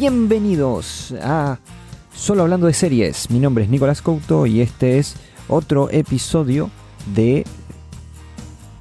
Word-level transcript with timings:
bienvenidos 0.00 1.14
a 1.22 1.58
Solo 2.14 2.40
Hablando 2.40 2.66
de 2.66 2.72
Series. 2.72 3.28
Mi 3.28 3.38
nombre 3.38 3.64
es 3.64 3.70
Nicolás 3.70 4.00
Couto 4.00 4.46
y 4.46 4.62
este 4.62 4.96
es 4.96 5.16
otro 5.46 5.90
episodio 5.90 6.70
de 7.14 7.44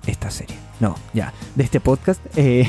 esta 0.07 0.31
serie. 0.31 0.55
No, 0.79 0.95
ya, 1.13 1.33
de 1.55 1.63
este 1.65 1.81
podcast. 1.81 2.21
Eh, 2.37 2.65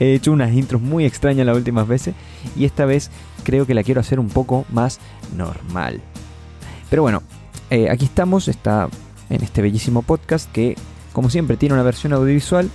he 0.00 0.14
hecho 0.14 0.32
unas 0.32 0.52
intros 0.52 0.82
muy 0.82 1.04
extrañas 1.04 1.46
las 1.46 1.56
últimas 1.56 1.86
veces 1.86 2.16
y 2.56 2.64
esta 2.64 2.84
vez 2.84 3.12
creo 3.44 3.64
que 3.64 3.74
la 3.74 3.84
quiero 3.84 4.00
hacer 4.00 4.18
un 4.18 4.28
poco 4.28 4.64
más 4.72 4.98
normal. 5.36 6.00
Pero 6.90 7.02
bueno, 7.02 7.22
eh, 7.70 7.90
aquí 7.90 8.06
estamos, 8.06 8.48
está 8.48 8.88
en 9.30 9.40
este 9.40 9.62
bellísimo 9.62 10.02
podcast 10.02 10.50
que 10.50 10.76
como 11.12 11.30
siempre 11.30 11.56
tiene 11.56 11.74
una 11.74 11.84
versión 11.84 12.12
audiovisual 12.12 12.68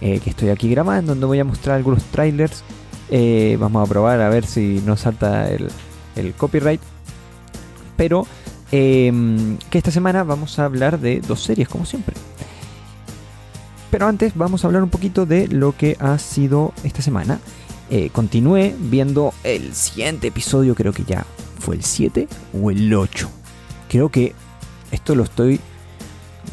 eh, 0.00 0.18
que 0.20 0.30
estoy 0.30 0.48
aquí 0.48 0.70
grabando, 0.70 1.12
donde 1.12 1.26
voy 1.26 1.40
a 1.40 1.44
mostrar 1.44 1.76
algunos 1.76 2.04
trailers. 2.04 2.64
Eh, 3.10 3.56
vamos 3.60 3.86
a 3.86 3.90
probar 3.90 4.20
a 4.20 4.28
ver 4.28 4.46
si 4.46 4.82
nos 4.84 5.00
salta 5.00 5.48
el, 5.48 6.34
copyright. 6.36 6.80
Pero 7.96 8.26
em, 8.72 9.56
que 9.70 9.78
esta 9.78 9.90
semana 9.90 10.24
vamos 10.24 10.58
a 10.58 10.64
hablar 10.64 10.98
de 10.98 11.20
dos 11.20 11.42
series, 11.42 11.68
como 11.68 11.86
siempre. 11.86 12.14
Pero 13.90 14.06
antes 14.06 14.34
vamos 14.34 14.64
a 14.64 14.66
hablar 14.66 14.82
un 14.82 14.90
poquito 14.90 15.26
de 15.26 15.46
lo 15.46 15.76
que 15.76 15.96
ha 16.00 16.18
sido 16.18 16.72
esta 16.82 17.02
semana. 17.02 17.38
Eh, 17.90 18.10
continué 18.10 18.74
viendo 18.78 19.32
el 19.44 19.74
siguiente 19.74 20.28
episodio, 20.28 20.74
creo 20.74 20.92
que 20.92 21.04
ya 21.04 21.24
fue 21.60 21.76
el 21.76 21.84
7 21.84 22.28
o 22.60 22.70
el 22.70 22.92
8. 22.92 23.30
Creo 23.88 24.08
que 24.08 24.34
esto 24.90 25.14
lo 25.14 25.22
estoy 25.22 25.60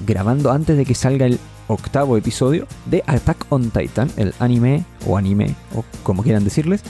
grabando 0.05 0.51
antes 0.51 0.77
de 0.77 0.85
que 0.85 0.93
salga 0.93 1.25
el 1.25 1.39
octavo 1.67 2.17
episodio 2.17 2.67
de 2.85 3.03
Attack 3.07 3.45
on 3.49 3.71
Titan, 3.71 4.09
el 4.17 4.34
anime 4.40 4.84
o 5.05 5.17
anime 5.17 5.55
o 5.76 5.84
como 6.04 6.23
quieran 6.23 6.43
decirles, 6.43 6.81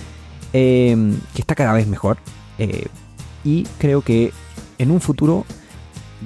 em, 0.53 1.19
que 1.33 1.41
está 1.41 1.55
cada 1.55 1.73
vez 1.73 1.87
mejor. 1.87 2.17
Eh, 2.57 2.87
y 3.43 3.63
creo 3.79 4.01
que 4.01 4.31
en 4.77 4.91
un 4.91 5.01
futuro 5.01 5.45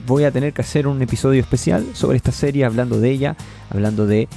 voy 0.06 0.24
a 0.24 0.32
tener 0.32 0.54
que 0.54 0.62
hacer 0.62 0.88
un 0.88 1.02
episodio 1.02 1.42
especial 1.42 1.86
sobre 1.94 2.18
esta 2.18 2.32
serie, 2.32 2.66
hablando 2.66 3.00
de 3.00 3.12
ella, 3.12 3.36
hablando 3.70 4.06
de 4.06 4.28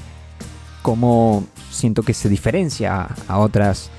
cómo 0.83 1.45
siento 1.70 2.03
que 2.03 2.14
se 2.14 2.29
diferencia 2.29 3.09
a 3.27 3.39
otras 3.39 3.91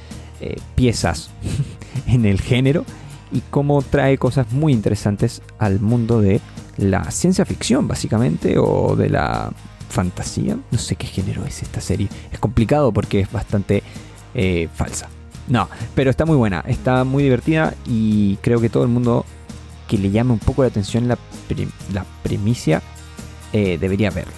eh, 0.41 0.55
piezas 0.75 1.29
en 2.07 2.25
el 2.25 2.39
género 2.41 2.85
y 3.31 3.41
cómo 3.49 3.81
trae 3.81 4.17
cosas 4.17 4.51
muy 4.51 4.73
interesantes 4.73 5.41
al 5.59 5.79
mundo 5.79 6.21
de 6.21 6.41
la 6.77 7.11
ciencia 7.11 7.45
ficción, 7.45 7.87
básicamente, 7.87 8.57
o 8.57 8.95
de 8.95 9.09
la 9.09 9.51
fantasía. 9.89 10.57
No 10.71 10.77
sé 10.77 10.95
qué 10.95 11.07
género 11.07 11.45
es 11.45 11.61
esta 11.61 11.81
serie. 11.81 12.07
Es 12.31 12.39
complicado 12.39 12.91
porque 12.91 13.19
es 13.19 13.31
bastante 13.31 13.83
eh, 14.33 14.69
falsa. 14.73 15.09
No, 15.47 15.67
pero 15.95 16.11
está 16.11 16.25
muy 16.25 16.37
buena, 16.37 16.63
está 16.67 17.03
muy 17.03 17.23
divertida 17.23 17.73
y 17.87 18.35
creo 18.37 18.61
que 18.61 18.69
todo 18.69 18.83
el 18.83 18.89
mundo 18.89 19.25
que 19.87 19.97
le 19.97 20.11
llame 20.11 20.31
un 20.31 20.39
poco 20.39 20.61
la 20.61 20.67
atención 20.67 21.07
la, 21.07 21.17
primicia 22.21 22.83
eh, 23.51 23.79
debería 23.79 24.11
verla. 24.11 24.33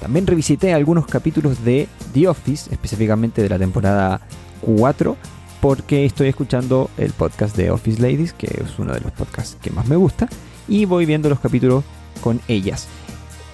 También 0.00 0.26
revisité 0.26 0.72
algunos 0.72 1.06
capítulos 1.06 1.64
de 1.64 1.88
The 2.14 2.28
Office, 2.28 2.72
específicamente 2.72 3.42
de 3.42 3.48
la 3.48 3.58
temporada 3.58 4.20
4, 4.60 5.16
porque 5.60 6.04
estoy 6.04 6.28
escuchando 6.28 6.90
el 6.96 7.12
podcast 7.12 7.56
de 7.56 7.70
Office 7.70 8.00
Ladies, 8.00 8.32
que 8.32 8.46
es 8.46 8.78
uno 8.78 8.94
de 8.94 9.00
los 9.00 9.12
podcasts 9.12 9.56
que 9.60 9.70
más 9.70 9.86
me 9.86 9.96
gusta, 9.96 10.28
y 10.68 10.84
voy 10.84 11.06
viendo 11.06 11.28
los 11.28 11.40
capítulos 11.40 11.84
con 12.20 12.40
ellas. 12.48 12.88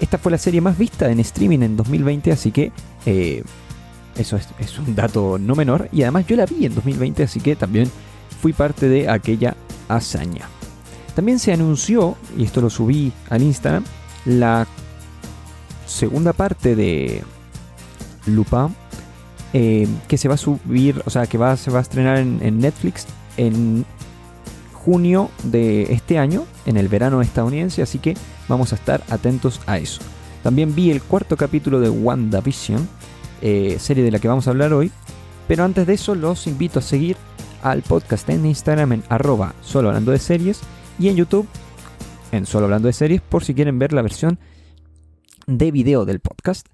Esta 0.01 0.19
fue 0.19 0.31
la 0.31 0.39
serie 0.39 0.61
más 0.61 0.79
vista 0.79 1.11
en 1.11 1.21
streaming 1.21 1.61
en 1.61 1.77
2020, 1.77 2.31
así 2.33 2.53
que 2.53 2.71
eh, 3.07 3.43
eso 4.17 4.37
es, 4.37 4.79
un 4.79 4.95
dato 4.95 5.39
no 5.39 5.55
menor. 5.55 5.89
Y 5.93 6.03
además 6.03 6.27
yo 6.27 6.37
la 6.37 6.47
vi 6.47 6.67
en 6.67 6.75
2020, 6.75 7.25
así 7.25 7.41
que 7.41 7.57
también 7.57 7.91
fui 8.41 8.53
parte 8.53 8.89
de 8.89 9.09
aquella 9.09 9.57
hazaña. 9.89 10.49
También 11.15 11.39
se 11.39 11.53
anunció, 11.53 12.17
y 12.37 12.45
esto 12.45 12.61
lo 12.61 12.71
subí 12.71 13.13
al 13.29 13.43
Instagram, 13.43 13.85
la 14.25 14.67
segunda 15.87 16.33
parte 16.33 16.77
de 16.77 17.25
Lupin, 18.27 18.69
eh, 19.53 19.89
que 20.07 20.17
se 20.17 20.29
va 20.29 20.35
a 20.35 20.39
subir, 20.39 21.03
o 21.07 21.11
sea, 21.11 21.27
que 21.27 21.39
se 21.57 21.71
va 21.71 21.79
a 21.79 21.83
estrenar 21.83 22.19
en 22.19 22.59
Netflix 22.61 23.07
en 23.37 23.85
junio 24.73 25.31
de 25.45 25.93
este 25.93 26.19
año, 26.19 26.47
en 26.67 26.77
el 26.77 26.89
verano 26.89 27.21
estadounidense, 27.21 27.83
así 27.83 27.99
que 27.99 28.15
vamos 28.49 28.73
a 28.73 28.77
estar 28.77 29.03
atentos 29.11 29.61
a 29.67 29.79
eso. 29.79 30.01
También 30.43 30.75
vi 30.75 30.91
el 30.91 31.03
cuarto 31.03 31.37
capítulo 31.37 31.81
de 31.81 31.91
WandaVision, 31.91 32.89
eh, 33.43 33.77
serie 33.79 34.05
de 34.05 34.11
la 34.11 34.19
que 34.19 34.29
vamos 34.29 34.47
a 34.47 34.51
hablar 34.51 34.73
hoy, 34.73 34.91
pero 35.47 35.65
antes 35.65 35.87
de 35.87 35.95
eso 35.95 36.15
los 36.15 36.47
invito 36.47 36.79
a 36.79 36.83
seguir 36.83 37.17
al 37.63 37.83
podcast 37.83 38.29
en 38.31 38.47
Instagram 38.47 38.93
en 38.93 39.03
arroba 39.09 39.55
solo 39.63 39.89
hablando 39.89 40.13
de 40.13 40.19
series 40.19 40.61
y 40.99 41.09
en 41.09 41.17
YouTube 41.17 41.49
en 42.31 42.47
solo 42.47 42.67
hablando 42.67 42.87
de 42.87 42.93
series 42.93 43.21
por 43.21 43.43
si 43.43 43.55
quieren 43.55 43.79
ver 43.79 43.93
la 43.93 44.03
versión 44.03 44.39
de 45.47 45.71
video 45.73 46.05
del 46.05 46.21
podcast 46.21 46.69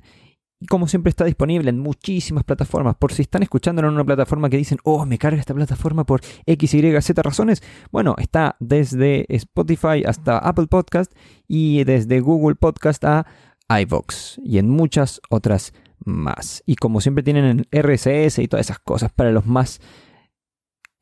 como 0.69 0.89
siempre 0.89 1.11
está 1.11 1.25
disponible 1.25 1.71
en 1.71 1.79
muchísimas 1.79 2.45
plataformas. 2.45 2.97
Por 2.97 3.13
si 3.13 3.23
están 3.23 3.43
escuchando 3.43 3.83
en 3.83 3.89
una 3.89 4.05
plataforma 4.05 4.49
que 4.51 4.57
dicen, 4.57 4.79
oh, 4.85 5.05
me 5.07 5.19
carga 5.19 5.41
esta 5.41 5.55
plataforma 5.55 6.05
por 6.05 6.21
X, 6.47 6.75
Y, 6.75 7.01
Z 7.01 7.23
razones. 7.23 7.63
Bueno, 7.91 8.15
está 8.19 8.57
desde 8.61 9.27
Spotify 9.35 10.03
hasta 10.07 10.39
Apple 10.39 10.67
Podcast 10.67 11.13
y 11.47 11.85
desde 11.85 12.21
Google 12.21 12.57
Podcast 12.57 13.05
a 13.05 13.27
iVox 13.69 14.41
y 14.45 14.59
en 14.59 14.69
muchas 14.69 15.21
otras 15.31 15.73
más. 16.05 16.63
Y 16.67 16.77
como 16.77 17.01
siempre 17.01 17.23
tienen 17.23 17.67
el 17.71 17.83
RSS 17.83 18.39
y 18.39 18.49
todas 18.49 18.67
esas 18.67 18.79
cosas 18.79 19.13
para 19.13 19.33
los 19.33 19.47
más 19.47 19.81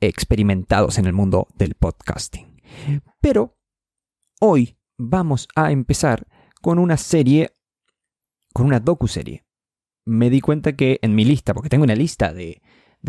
experimentados 0.00 0.98
en 0.98 1.06
el 1.06 1.12
mundo 1.12 1.48
del 1.56 1.74
podcasting. 1.74 2.60
Pero 3.20 3.56
hoy 4.40 4.76
vamos 4.98 5.48
a 5.54 5.70
empezar 5.70 6.26
con 6.60 6.78
una 6.78 6.96
serie 6.96 7.52
con 8.52 8.66
una 8.66 8.80
docu-serie. 8.80 9.44
Me 10.04 10.30
di 10.30 10.40
cuenta 10.40 10.74
que 10.74 10.98
en 11.02 11.14
mi 11.14 11.24
lista, 11.24 11.54
porque 11.54 11.68
tengo 11.68 11.84
una 11.84 11.94
lista 11.94 12.32
de, 12.32 12.60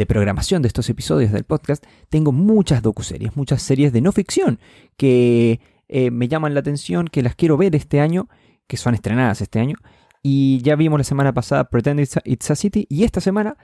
programación 0.07 0.61
de 0.61 0.67
estos 0.67 0.89
episodios 0.89 1.31
del 1.31 1.43
podcast, 1.43 1.83
tengo 2.09 2.31
muchas 2.31 2.81
docu-series, 2.81 3.35
muchas 3.35 3.61
series 3.61 3.93
de 3.93 4.01
no 4.01 4.11
ficción 4.11 4.59
que 4.97 5.59
eh, 5.87 6.11
me 6.11 6.27
llaman 6.27 6.53
la 6.53 6.59
atención, 6.59 7.07
que 7.07 7.23
las 7.23 7.35
quiero 7.35 7.57
ver 7.57 7.75
este 7.75 7.99
año, 7.99 8.27
que 8.67 8.77
son 8.77 8.95
estrenadas 8.95 9.41
este 9.41 9.59
año. 9.59 9.75
Y 10.21 10.61
ya 10.61 10.75
vimos 10.75 10.99
la 10.99 11.03
semana 11.03 11.33
pasada 11.33 11.69
Pretend 11.69 11.99
It's 11.99 12.51
a 12.51 12.55
City 12.55 12.87
y 12.89 13.03
esta 13.03 13.21
semana 13.21 13.57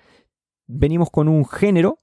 venimos 0.67 1.09
con 1.09 1.27
un 1.27 1.45
género 1.45 2.01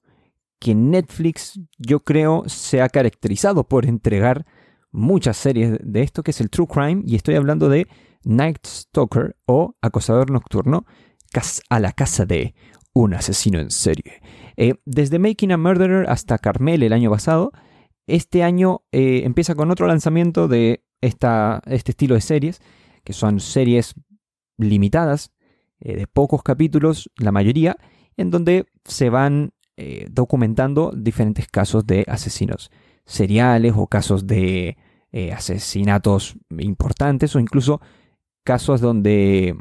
que 0.59 0.75
Netflix 0.75 1.61
yo 1.79 2.01
creo 2.01 2.45
se 2.47 2.81
ha 2.81 2.89
caracterizado 2.89 3.69
por 3.69 3.87
entregar 3.87 4.47
muchas 4.91 5.37
series 5.37 5.79
de 5.83 6.03
esto, 6.03 6.23
que 6.23 6.31
es 6.31 6.41
el 6.41 6.51
True 6.51 6.67
Crime, 6.67 7.03
y 7.07 7.17
estoy 7.17 7.35
hablando 7.35 7.69
de 7.69 7.87
Night 8.25 8.67
Stalker 8.67 9.37
o 9.45 9.77
Acosador 9.83 10.31
Nocturno 10.31 10.87
a 11.69 11.81
la 11.81 11.93
casa 11.93 12.25
de 12.25 12.55
un 12.93 13.15
asesino 13.15 13.59
en 13.61 13.71
serie. 13.71 14.23
Eh, 14.57 14.75
desde 14.87 15.19
Making 15.19 15.53
a 15.53 15.57
Murderer 15.59 16.09
hasta 16.09 16.39
Carmel 16.39 16.83
el 16.83 16.93
año 16.93 17.11
pasado, 17.11 17.53
este 18.07 18.43
año 18.43 18.83
eh, 18.93 19.23
empieza 19.25 19.55
con 19.55 19.71
otro 19.71 19.87
lanzamiento 19.87 20.49
de 20.49 20.85
esta, 21.01 21.61
este 21.67 21.93
estilo 21.93 22.15
de 22.15 22.21
series, 22.23 22.61
que 23.05 23.13
son 23.13 23.41
series 23.41 23.95
limitadas, 24.57 25.33
eh, 25.81 25.97
de 25.97 26.07
pocos 26.07 26.43
capítulos, 26.43 27.11
la 27.19 27.33
mayoría, 27.33 27.77
en 28.17 28.31
donde 28.31 28.67
se 28.85 29.11
van 29.11 29.53
documentando 30.11 30.91
diferentes 30.97 31.49
casos 31.49 31.87
de 31.87 32.07
asesinos 32.09 32.71
seriales 33.05 33.75
o 33.77 33.89
casos 33.89 34.27
de 34.27 34.79
asesinatos 35.35 36.39
importantes 36.49 37.37
o 37.37 37.41
incluso 37.41 37.83
casos 38.43 38.81
donde 38.81 39.55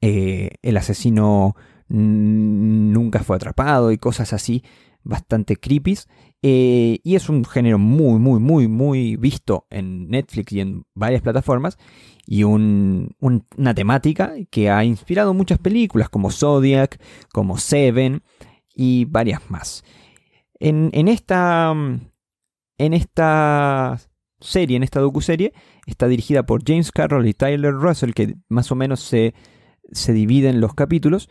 eh, 0.00 0.50
el 0.62 0.76
asesino 0.76 1.56
nunca 1.88 3.22
fue 3.22 3.36
atrapado 3.36 3.92
y 3.92 3.98
cosas 3.98 4.32
así 4.32 4.62
bastante 5.02 5.56
creepy. 5.56 5.98
Eh, 6.42 6.98
y 7.02 7.14
es 7.14 7.28
un 7.28 7.44
género 7.44 7.78
muy, 7.78 8.18
muy, 8.18 8.38
muy, 8.40 8.68
muy 8.68 9.16
visto 9.16 9.66
en 9.70 10.08
Netflix 10.08 10.52
y 10.52 10.60
en 10.60 10.84
varias 10.94 11.22
plataformas. 11.22 11.78
Y 12.26 12.42
una 12.42 13.74
temática 13.74 14.34
que 14.50 14.68
ha 14.68 14.84
inspirado 14.84 15.32
muchas 15.32 15.58
películas 15.58 16.08
como 16.08 16.30
Zodiac, 16.30 17.00
como 17.32 17.56
Seven 17.56 18.22
y 18.74 19.04
varias 19.06 19.48
más. 19.50 19.84
En, 20.58 20.90
en 20.92 21.08
esta. 21.08 21.72
En 22.78 22.92
esta 22.92 23.98
serie, 24.38 24.76
en 24.76 24.82
esta 24.82 25.00
docuserie, 25.00 25.54
está 25.86 26.08
dirigida 26.08 26.44
por 26.44 26.62
James 26.62 26.92
Carroll 26.92 27.26
y 27.26 27.32
Tyler 27.32 27.72
Russell, 27.72 28.12
que 28.12 28.36
más 28.50 28.70
o 28.70 28.74
menos 28.74 29.00
se, 29.00 29.34
se 29.92 30.12
dividen 30.12 30.60
los 30.60 30.74
capítulos. 30.74 31.28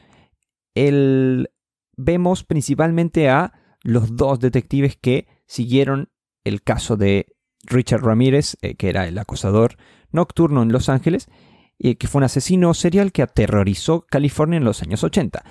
El, 0.75 1.49
vemos 1.97 2.43
principalmente 2.43 3.29
a 3.29 3.53
los 3.83 4.15
dos 4.15 4.39
detectives 4.39 4.97
que 4.97 5.27
siguieron 5.47 6.09
el 6.43 6.61
caso 6.61 6.97
de 6.97 7.27
Richard 7.63 8.03
Ramírez, 8.03 8.57
eh, 8.61 8.75
que 8.75 8.89
era 8.89 9.07
el 9.07 9.17
acosador 9.17 9.77
nocturno 10.11 10.63
en 10.63 10.71
Los 10.71 10.89
Ángeles, 10.89 11.27
y 11.77 11.95
que 11.95 12.07
fue 12.07 12.19
un 12.19 12.25
asesino 12.25 12.73
serial 12.73 13.11
que 13.11 13.21
aterrorizó 13.21 14.05
California 14.05 14.57
en 14.57 14.63
los 14.63 14.81
años 14.81 15.03
80. 15.03 15.43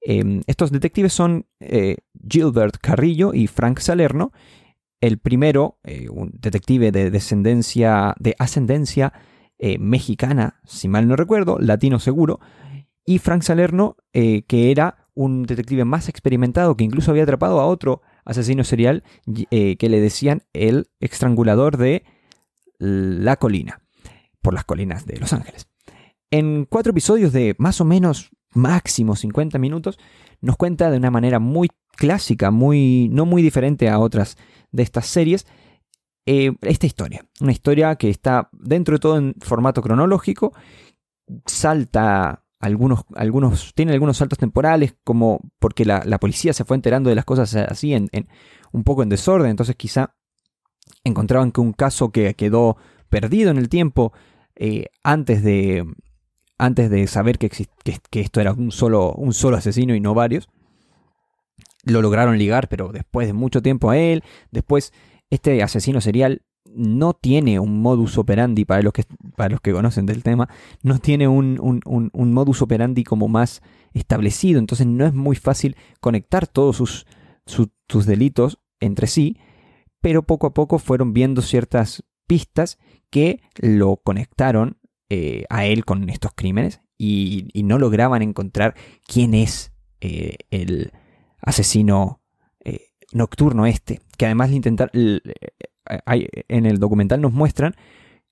Em, 0.00 0.42
estos 0.46 0.70
detectives 0.70 1.12
son 1.12 1.46
eh, 1.60 1.98
Gilbert 2.28 2.76
Carrillo 2.80 3.34
y 3.34 3.46
Frank 3.46 3.80
Salerno. 3.80 4.32
El 5.00 5.18
primero, 5.18 5.78
eh, 5.84 6.08
un 6.08 6.30
detective 6.34 6.90
de 6.90 7.10
descendencia, 7.10 8.14
de 8.18 8.34
ascendencia 8.38 9.12
eh, 9.58 9.78
mexicana, 9.78 10.60
si 10.64 10.88
mal 10.88 11.08
no 11.08 11.16
recuerdo, 11.16 11.58
latino 11.58 11.98
seguro, 11.98 12.40
y 13.04 13.18
Frank 13.18 13.42
Salerno, 13.42 13.96
eh, 14.12 14.42
que 14.42 14.70
era 14.70 15.08
un 15.14 15.44
detective 15.44 15.84
más 15.84 16.08
experimentado, 16.08 16.76
que 16.76 16.84
incluso 16.84 17.10
había 17.10 17.24
atrapado 17.24 17.60
a 17.60 17.66
otro 17.66 18.02
asesino 18.24 18.62
serial 18.62 19.02
que 19.48 19.88
le 19.88 20.00
decían 20.00 20.42
el 20.52 20.90
estrangulador 21.00 21.76
de 21.78 22.04
la 22.78 23.36
colina, 23.36 23.80
por 24.42 24.54
las 24.54 24.64
colinas 24.64 25.06
de 25.06 25.16
Los 25.16 25.32
Ángeles. 25.32 25.66
En 26.30 26.66
cuatro 26.66 26.90
episodios 26.90 27.32
de 27.32 27.56
más 27.58 27.80
o 27.80 27.84
menos 27.84 28.30
máximo 28.52 29.16
50 29.16 29.58
minutos, 29.58 29.98
nos 30.40 30.56
cuenta 30.56 30.90
de 30.90 30.98
una 30.98 31.10
manera 31.10 31.38
muy 31.38 31.68
clásica, 31.96 32.50
muy, 32.50 33.08
no 33.10 33.26
muy 33.26 33.42
diferente 33.42 33.88
a 33.88 33.98
otras 33.98 34.36
de 34.70 34.82
estas 34.82 35.06
series, 35.06 35.46
eh, 36.26 36.52
esta 36.62 36.86
historia. 36.86 37.24
Una 37.40 37.52
historia 37.52 37.96
que 37.96 38.10
está 38.10 38.48
dentro 38.52 38.96
de 38.96 39.00
todo 39.00 39.16
en 39.16 39.34
formato 39.40 39.82
cronológico, 39.82 40.52
salta 41.46 42.44
algunos, 42.60 43.04
algunos, 43.14 43.72
tiene 43.74 43.92
algunos 43.92 44.16
saltos 44.16 44.38
temporales, 44.38 44.96
como 45.04 45.40
porque 45.58 45.84
la, 45.84 46.02
policía 46.18 46.52
se 46.52 46.64
fue 46.64 46.76
enterando 46.76 47.08
de 47.08 47.16
las 47.16 47.24
cosas 47.24 47.54
así 47.54 47.94
en, 47.94 48.08
un 48.72 48.84
poco 48.84 49.02
en 49.02 49.08
desorden, 49.08 49.50
entonces 49.50 49.76
quizá 49.76 50.14
encontraban 51.04 51.52
que 51.52 51.60
un 51.60 51.72
caso 51.72 52.10
que 52.10 52.34
quedó 52.34 52.76
perdido 53.08 53.50
en 53.50 53.58
el 53.58 53.68
tiempo 53.68 54.12
eh, 54.56 54.86
antes 55.04 55.42
de, 55.42 55.84
antes 56.58 56.90
de 56.90 57.06
saber 57.06 57.38
que, 57.38 57.48
que, 57.48 58.20
esto 58.20 58.40
era 58.40 58.52
un 58.52 58.72
solo, 58.72 59.12
un 59.12 59.32
solo 59.32 59.56
asesino 59.56 59.94
y 59.94 60.00
no 60.00 60.14
varios. 60.14 60.48
Lo 61.84 62.02
lograron 62.02 62.36
ligar, 62.36 62.68
pero 62.68 62.90
después 62.92 63.28
de 63.28 63.32
mucho 63.32 63.62
tiempo 63.62 63.90
a 63.90 63.96
él. 63.96 64.24
Después, 64.50 64.92
este 65.30 65.62
asesino 65.62 66.00
serial 66.00 66.42
no 66.74 67.14
tiene 67.14 67.58
un 67.60 67.80
modus 67.80 68.18
operandi, 68.18 68.64
para 68.64 68.82
los 68.82 68.92
que, 68.92 69.04
para 69.36 69.50
los 69.50 69.60
que 69.60 69.72
conocen 69.72 70.06
del 70.06 70.22
tema, 70.22 70.48
no 70.82 70.98
tiene 70.98 71.28
un, 71.28 71.58
un, 71.84 72.32
modus 72.32 72.62
operandi 72.62 73.04
como 73.04 73.28
más 73.28 73.62
establecido. 73.94 74.58
Entonces 74.58 74.86
no 74.86 75.06
es 75.06 75.14
muy 75.14 75.36
fácil 75.36 75.76
conectar 76.00 76.46
todos 76.46 76.76
sus, 76.76 77.06
sus 77.46 78.06
delitos 78.06 78.58
entre 78.80 79.06
sí. 79.06 79.38
Pero 80.00 80.22
poco 80.22 80.46
a 80.46 80.54
poco 80.54 80.78
fueron 80.78 81.12
viendo 81.12 81.42
ciertas 81.42 82.04
pistas 82.26 82.78
que 83.10 83.40
lo 83.56 83.96
conectaron 83.96 84.78
eh, 85.10 85.44
a 85.48 85.64
él 85.64 85.84
con 85.84 86.08
estos 86.10 86.32
crímenes 86.34 86.82
y, 86.98 87.48
no 87.64 87.78
lograban 87.78 88.22
encontrar 88.22 88.74
quién 89.06 89.34
es 89.34 89.72
eh, 90.00 90.36
el 90.50 90.92
asesino 91.40 92.20
eh, 92.64 92.90
nocturno 93.12 93.66
este, 93.66 94.00
que 94.18 94.26
además 94.26 94.50
de 94.50 94.56
intentar, 94.56 94.90
en 94.92 96.66
el 96.66 96.78
documental 96.78 97.20
nos 97.22 97.32
muestran 97.32 97.74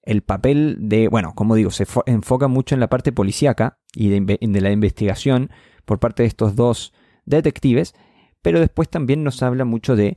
el 0.02 0.22
papel 0.22 0.76
de, 0.80 1.08
bueno, 1.08 1.34
como 1.34 1.54
digo, 1.54 1.70
se 1.70 1.86
enfoca 2.06 2.48
mucho 2.48 2.74
en 2.74 2.80
la 2.80 2.88
parte 2.88 3.12
policíaca 3.12 3.78
y 3.94 4.08
de, 4.08 4.60
la 4.60 4.70
investigación 4.70 5.50
por 5.84 5.98
parte 5.98 6.22
de 6.22 6.28
estos 6.28 6.54
dos 6.54 6.92
detectives, 7.24 7.94
pero 8.42 8.60
después 8.60 8.88
también 8.88 9.24
nos 9.24 9.42
habla 9.42 9.64
mucho 9.64 9.96
de 9.96 10.14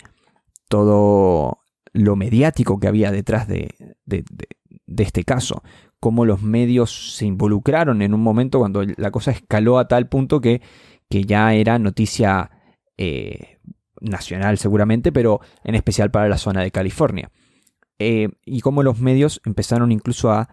todo 0.67 1.59
lo 1.93 2.15
mediático 2.15 2.79
que 2.79 2.87
había 2.87 3.11
detrás 3.11 3.47
de, 3.47 3.73
de, 4.05 4.23
este 4.97 5.23
caso, 5.23 5.63
cómo 5.99 6.25
los 6.25 6.41
medios 6.41 7.15
se 7.15 7.25
involucraron 7.25 8.01
en 8.01 8.13
un 8.13 8.21
momento 8.21 8.59
cuando 8.59 8.83
la 8.83 9.11
cosa 9.11 9.31
escaló 9.31 9.79
a 9.79 9.87
tal 9.87 10.07
punto 10.07 10.41
que, 10.41 10.61
que 11.09 11.23
ya 11.23 11.53
era 11.53 11.79
noticia 11.79 12.51
eh, 12.97 13.59
nacional 14.01 14.57
seguramente, 14.57 15.11
pero 15.11 15.41
en 15.63 15.75
especial 15.75 16.11
para 16.11 16.29
la 16.29 16.37
zona 16.37 16.61
de 16.61 16.71
California. 16.71 17.31
Eh, 17.99 18.29
y 18.45 18.61
cómo 18.61 18.83
los 18.83 18.99
medios 18.99 19.41
empezaron 19.45 19.91
incluso 19.91 20.31
a, 20.31 20.49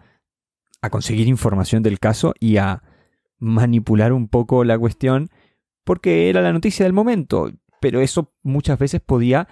a 0.81 0.89
conseguir 0.89 1.27
información 1.27 1.83
del 1.83 1.99
caso 1.99 2.33
y 2.39 2.57
a 2.57 2.83
manipular 3.39 4.13
un 4.13 4.27
poco 4.27 4.63
la 4.63 4.77
cuestión 4.77 5.29
porque 5.83 6.29
era 6.29 6.41
la 6.41 6.51
noticia 6.51 6.83
del 6.83 6.91
momento, 6.91 7.49
pero 7.79 8.01
eso 8.01 8.27
muchas 8.43 8.77
veces 8.77 8.99
podía 8.99 9.47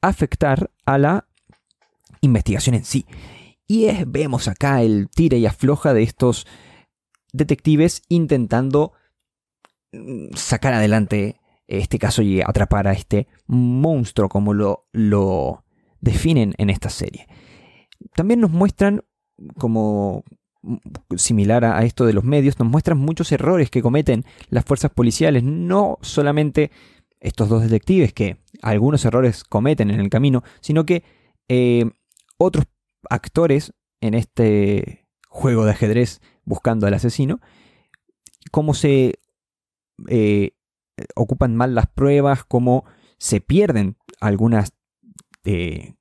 afectar 0.00 0.70
a 0.86 0.96
la 0.96 1.28
investigación 2.22 2.74
en 2.74 2.84
sí. 2.84 3.04
Y 3.66 3.88
vemos 4.06 4.48
acá 4.48 4.82
el 4.82 5.08
tira 5.10 5.36
y 5.36 5.46
afloja 5.46 5.92
de 5.92 6.02
estos 6.02 6.46
detectives 7.32 8.02
intentando 8.08 8.92
mm, 9.92 10.34
sacar 10.34 10.72
adelante 10.74 11.40
este 11.66 11.98
caso 11.98 12.22
y 12.22 12.40
atrapar 12.40 12.88
a 12.88 12.92
este 12.92 13.26
monstruo 13.46 14.28
como 14.28 14.52
lo, 14.54 14.86
lo 14.92 15.64
definen 16.00 16.54
en 16.58 16.70
esta 16.70 16.90
serie. 16.90 17.26
También 18.14 18.40
nos 18.40 18.50
muestran, 18.50 19.02
como 19.58 20.24
similar 21.16 21.64
a 21.64 21.84
esto 21.84 22.06
de 22.06 22.12
los 22.12 22.24
medios, 22.24 22.58
nos 22.58 22.68
muestran 22.68 22.98
muchos 22.98 23.32
errores 23.32 23.70
que 23.70 23.82
cometen 23.82 24.24
las 24.48 24.64
fuerzas 24.64 24.90
policiales, 24.90 25.42
no 25.42 25.98
solamente 26.02 26.70
estos 27.20 27.48
dos 27.48 27.62
detectives 27.62 28.12
que 28.12 28.38
algunos 28.62 29.04
errores 29.04 29.44
cometen 29.44 29.90
en 29.90 30.00
el 30.00 30.10
camino, 30.10 30.42
sino 30.60 30.84
que 30.84 31.02
eh, 31.48 31.84
otros 32.38 32.66
actores 33.08 33.72
en 34.00 34.14
este 34.14 35.06
juego 35.28 35.64
de 35.64 35.72
ajedrez 35.72 36.20
buscando 36.44 36.86
al 36.86 36.94
asesino, 36.94 37.40
cómo 38.50 38.74
se 38.74 39.20
eh, 40.08 40.50
ocupan 41.14 41.56
mal 41.56 41.74
las 41.74 41.86
pruebas, 41.86 42.44
cómo 42.44 42.84
se 43.18 43.40
pierden 43.40 43.96
algunas 44.20 44.72
eh, 45.44 45.94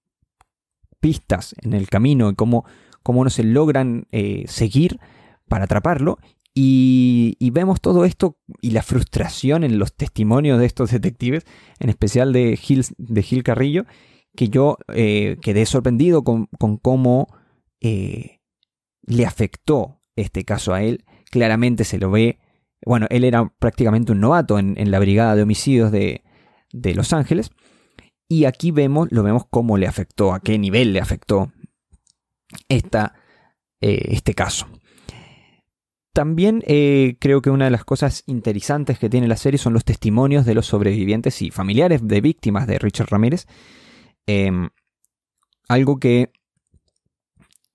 pistas 0.99 1.55
en 1.61 1.73
el 1.73 1.89
camino 1.89 2.29
y 2.29 2.35
cómo, 2.35 2.65
cómo 3.03 3.23
no 3.23 3.29
se 3.29 3.43
logran 3.43 4.07
eh, 4.11 4.45
seguir 4.47 4.99
para 5.47 5.65
atraparlo. 5.65 6.17
Y, 6.55 7.49
vemos 7.51 7.81
todo 7.81 8.05
esto 8.05 8.37
y 8.61 8.71
la 8.71 8.83
frustración 8.83 9.63
en 9.63 9.79
los 9.79 9.95
testimonios 9.95 10.59
de 10.59 10.65
estos 10.65 10.91
detectives, 10.91 11.45
en 11.79 11.89
especial 11.89 12.31
de 12.31 12.57
Gil, 12.57 12.85
de 12.97 13.43
Carrillo, 13.43 13.85
que 14.35 14.49
yo 14.49 14.77
eh, 14.93 15.37
quedé 15.41 15.65
sorprendido 15.65 16.23
con, 16.23 16.47
cómo 16.81 17.27
eh, 17.81 18.39
le 19.05 19.25
afectó 19.25 20.01
este 20.15 20.45
caso 20.45 20.73
a 20.73 20.83
él. 20.83 21.05
Claramente 21.31 21.83
se 21.83 21.97
lo 21.97 22.11
ve, 22.11 22.39
bueno, 22.85 23.07
él 23.09 23.23
era 23.23 23.51
prácticamente 23.59 24.11
un 24.11 24.19
novato 24.19 24.59
en, 24.59 24.91
la 24.91 24.99
brigada 24.99 25.35
de 25.35 25.43
homicidios 25.43 25.91
de, 25.91 26.23
Los 26.71 27.13
Ángeles. 27.13 27.51
Y 28.27 28.45
aquí 28.45 28.71
vemos, 28.71 29.09
lo 29.11 29.23
vemos 29.23 29.43
cómo 29.49 29.77
le 29.77 29.87
afectó, 29.87 30.33
a 30.33 30.39
qué 30.39 30.57
nivel 30.57 30.93
le 30.93 30.99
afectó 30.99 31.51
esta, 32.69 33.13
eh, 33.81 34.07
este 34.09 34.33
caso. 34.33 34.67
También 36.13 36.61
creo 37.19 37.41
que 37.41 37.49
una 37.49 37.65
de 37.65 37.71
las 37.71 37.85
cosas 37.85 38.23
interesantes 38.27 38.99
que 38.99 39.09
tiene 39.09 39.27
la 39.27 39.35
serie 39.35 39.57
son 39.57 39.73
los 39.73 39.83
testimonios 39.83 40.45
de 40.45 40.53
los 40.53 40.67
sobrevivientes 40.67 41.41
y 41.41 41.49
familiares 41.49 42.07
de 42.07 42.21
víctimas 42.21 42.67
de 42.67 42.77
Richard 42.77 43.09
Ramírez, 43.09 43.47
Em, 44.25 44.69
algo 45.67 45.99
que 45.99 46.31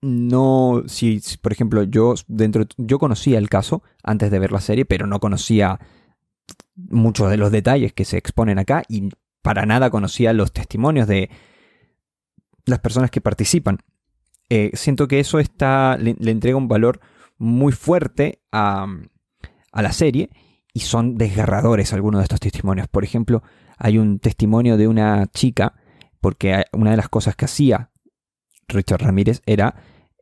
no, 0.01 0.85
si, 0.87 1.21
por 1.43 1.53
ejemplo 1.53 1.83
yo 1.83 2.15
dentro, 2.29 2.65
yo 2.77 2.99
conocía 2.99 3.39
el 3.39 3.49
caso 3.49 3.83
antes 4.03 4.31
de 4.31 4.39
ver 4.39 4.53
la 4.53 4.61
serie, 4.61 4.85
pero 4.85 5.07
no 5.07 5.21
conocía 5.21 5.81
muchos 6.77 7.31
de 7.31 7.37
los 7.37 7.51
detalles 7.51 7.93
que 7.93 8.05
se 8.05 8.17
exponen 8.17 8.59
acá 8.59 8.85
y 8.89 9.09
para 9.43 9.67
nada 9.67 9.91
conocía 9.91 10.33
los 10.33 10.53
testimonios 10.53 11.09
de 11.09 11.31
las 12.67 12.79
personas 12.79 13.11
que 13.11 13.21
participan. 13.21 13.79
Eh, 14.51 14.71
siento 14.75 15.09
que 15.09 15.21
eso 15.21 15.41
está, 15.41 15.97
le, 15.99 16.17
entrega 16.31 16.57
un 16.57 16.69
valor 16.69 17.01
muy 17.37 17.73
fuerte 17.73 18.41
a, 18.53 18.87
a 19.73 19.83
la 19.83 19.93
serie 19.93 20.31
y 20.73 20.81
son 20.81 21.17
desgarradores 21.17 21.93
algunos 21.93 22.21
de 22.21 22.25
estos 22.25 22.41
testimonios. 22.41 22.89
Por 22.89 23.05
ejemplo, 23.05 23.43
hay 23.77 23.99
un 23.99 24.21
testimonio 24.21 24.77
de 24.77 24.87
una 24.87 25.27
chica 25.27 25.75
porque 26.21 26.65
una 26.73 26.93
de 26.93 26.97
las 26.97 27.09
cosas 27.09 27.37
que 27.37 27.47
hacía 27.47 27.91
Richard 28.69 29.03
Ramírez 29.03 29.43
era 29.47 29.75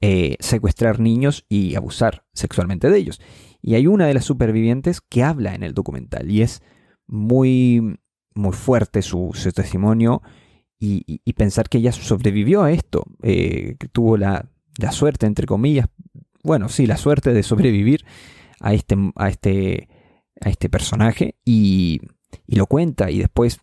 eh, 0.02 0.36
secuestrar 0.40 1.00
niños 1.00 1.46
y 1.48 1.74
abusar 1.74 2.24
sexualmente 2.34 2.90
de 2.90 2.98
ellos. 2.98 3.20
Y 3.62 3.74
hay 3.74 3.86
una 3.86 4.06
de 4.06 4.14
las 4.14 4.24
supervivientes 4.24 5.00
que 5.00 5.22
habla 5.22 5.54
en 5.54 5.62
el 5.62 5.74
documental 5.74 6.30
y 6.30 6.42
es 6.42 6.62
muy, 7.06 7.98
muy 8.34 8.52
fuerte 8.52 9.02
su, 9.02 9.32
testimonio 9.54 10.22
y, 10.78 11.32
pensar 11.32 11.68
que 11.68 11.78
ella 11.78 11.92
sobrevivió 11.92 12.62
a 12.62 12.72
esto, 12.72 13.04
eh, 13.22 13.76
que 13.78 13.88
tuvo 13.88 14.16
la, 14.18 14.48
suerte, 14.92 15.26
entre 15.26 15.46
comillas, 15.46 15.86
bueno, 16.42 16.68
sí, 16.68 16.86
la 16.86 16.98
suerte 16.98 17.32
de 17.32 17.42
sobrevivir 17.42 18.04
a 18.60 18.74
este, 18.74 18.96
a 19.16 19.30
este, 19.30 19.88
a 20.42 20.50
este 20.50 20.68
personaje 20.68 21.36
y, 21.44 22.02
y 22.46 22.56
lo 22.56 22.66
cuenta 22.66 23.10
y 23.10 23.18
después 23.18 23.60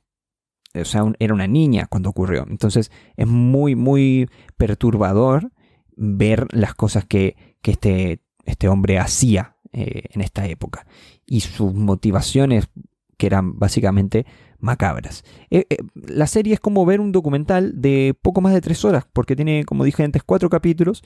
o 0.75 0.86
sea, 0.86 1.04
era 1.20 1.34
una 1.34 1.48
niña 1.48 1.86
cuando 1.88 2.10
ocurrió. 2.10 2.46
Entonces 2.50 2.92
es 3.16 3.28
muy, 3.28 3.75
muy 3.75 4.28
perturbador 4.58 5.52
ver 5.96 6.48
las 6.52 6.74
cosas 6.74 7.06
que, 7.06 7.36
este, 7.64 8.22
este, 8.46 8.68
hombre 8.68 9.00
hacía 9.00 9.58
eh, 9.72 10.04
en 10.12 10.22
esta 10.22 10.48
época. 10.48 10.86
Y 11.26 11.42
sus 11.42 11.74
motivaciones, 11.74 12.70
que 13.18 13.28
eran 13.28 13.58
básicamente 13.60 14.26
macabras. 14.60 15.24
Eh, 15.50 15.66
eh, 15.70 15.78
la 15.94 16.28
serie 16.28 16.54
es 16.54 16.60
como 16.60 16.86
ver 16.86 17.00
un 17.00 17.12
documental 17.12 17.82
de 17.82 18.18
poco 18.22 18.42
más 18.42 18.54
de 18.54 18.62
tres 18.62 18.84
horas, 18.86 19.06
porque 19.12 19.36
tiene, 19.36 19.66
como 19.66 19.84
dije 19.84 20.04
antes, 20.04 20.24
cuatro 20.24 20.50
capítulos 20.50 21.04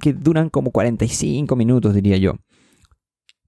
que 0.00 0.12
duran 0.12 0.48
como 0.48 0.70
45 0.70 1.54
minutos, 1.56 1.94
diría 1.94 2.16
yo. 2.16 2.34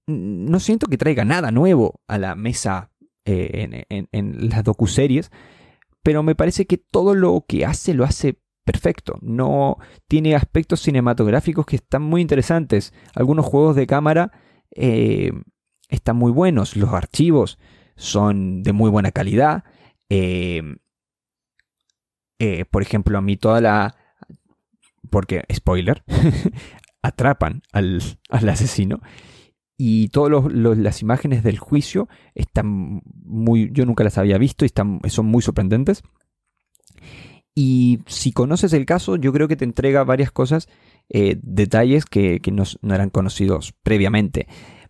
No 0.05 0.59
siento 0.59 0.87
que 0.87 0.97
traiga 0.97 1.25
nada 1.25 1.51
nuevo 1.51 2.01
a 2.07 2.17
la 2.17 2.35
mesa 2.35 2.91
en, 3.25 3.85
en, 3.89 4.49
las 4.49 4.63
docuseries, 4.63 5.31
pero 6.01 6.23
me 6.23 6.35
parece 6.35 6.65
que 6.65 6.77
todo 6.77 7.13
lo 7.13 7.43
que 7.45 7.65
hace 7.65 7.93
lo 7.93 8.05
hace 8.05 8.39
perfecto. 8.67 9.17
No 9.21 9.77
tiene 10.07 10.35
aspectos 10.35 10.81
cinematográficos 10.81 11.65
que 11.65 11.77
están 11.77 12.03
muy 12.03 12.21
interesantes. 12.21 12.93
Algunos 13.15 13.45
juegos 13.45 13.77
de 13.77 13.87
cámara 13.87 14.31
están 15.89 16.17
muy 16.17 16.31
buenos. 16.31 16.75
Los 16.75 16.91
archivos 16.91 17.57
son 17.95 18.61
de 18.63 18.73
muy 18.73 18.89
buena 18.89 19.11
calidad. 19.11 19.63
Eh, 20.09 20.61
eh, 22.39 22.65
por 22.65 22.81
ejemplo, 22.81 23.17
a 23.17 23.21
mí 23.21 23.37
toda 23.37 23.61
la... 23.61 23.95
Porque, 25.09 25.43
spoiler, 25.53 26.03
atrapan 27.01 27.61
al, 27.71 28.01
asesino. 28.29 29.01
Y 29.77 30.09
todas 30.09 30.51
las 30.53 31.01
imágenes 31.01 31.43
del 31.43 31.59
juicio 31.59 32.09
están 32.35 33.01
muy... 33.23 33.69
Yo 33.71 33.85
nunca 33.85 34.03
las 34.03 34.17
había 34.17 34.37
visto 34.37 34.65
y 34.65 34.67
están, 34.67 34.99
son 35.07 35.27
muy 35.27 35.41
sorprendentes. 35.41 36.03
Y 37.59 38.01
si 38.05 38.33
conoces 38.33 38.71
el 38.73 38.85
caso, 38.85 39.15
yo 39.15 39.33
creo 39.33 39.47
que 39.47 39.55
te 39.55 39.65
entrega 39.65 40.03
varias 40.03 40.31
cosas, 40.31 40.69
eh, 41.09 41.39
detalles 41.41 42.05
que, 42.05 42.39
no, 42.51 42.61
no, 42.83 42.93
eran 42.93 43.09
conocidos 43.09 43.73
previamente. 43.81 44.47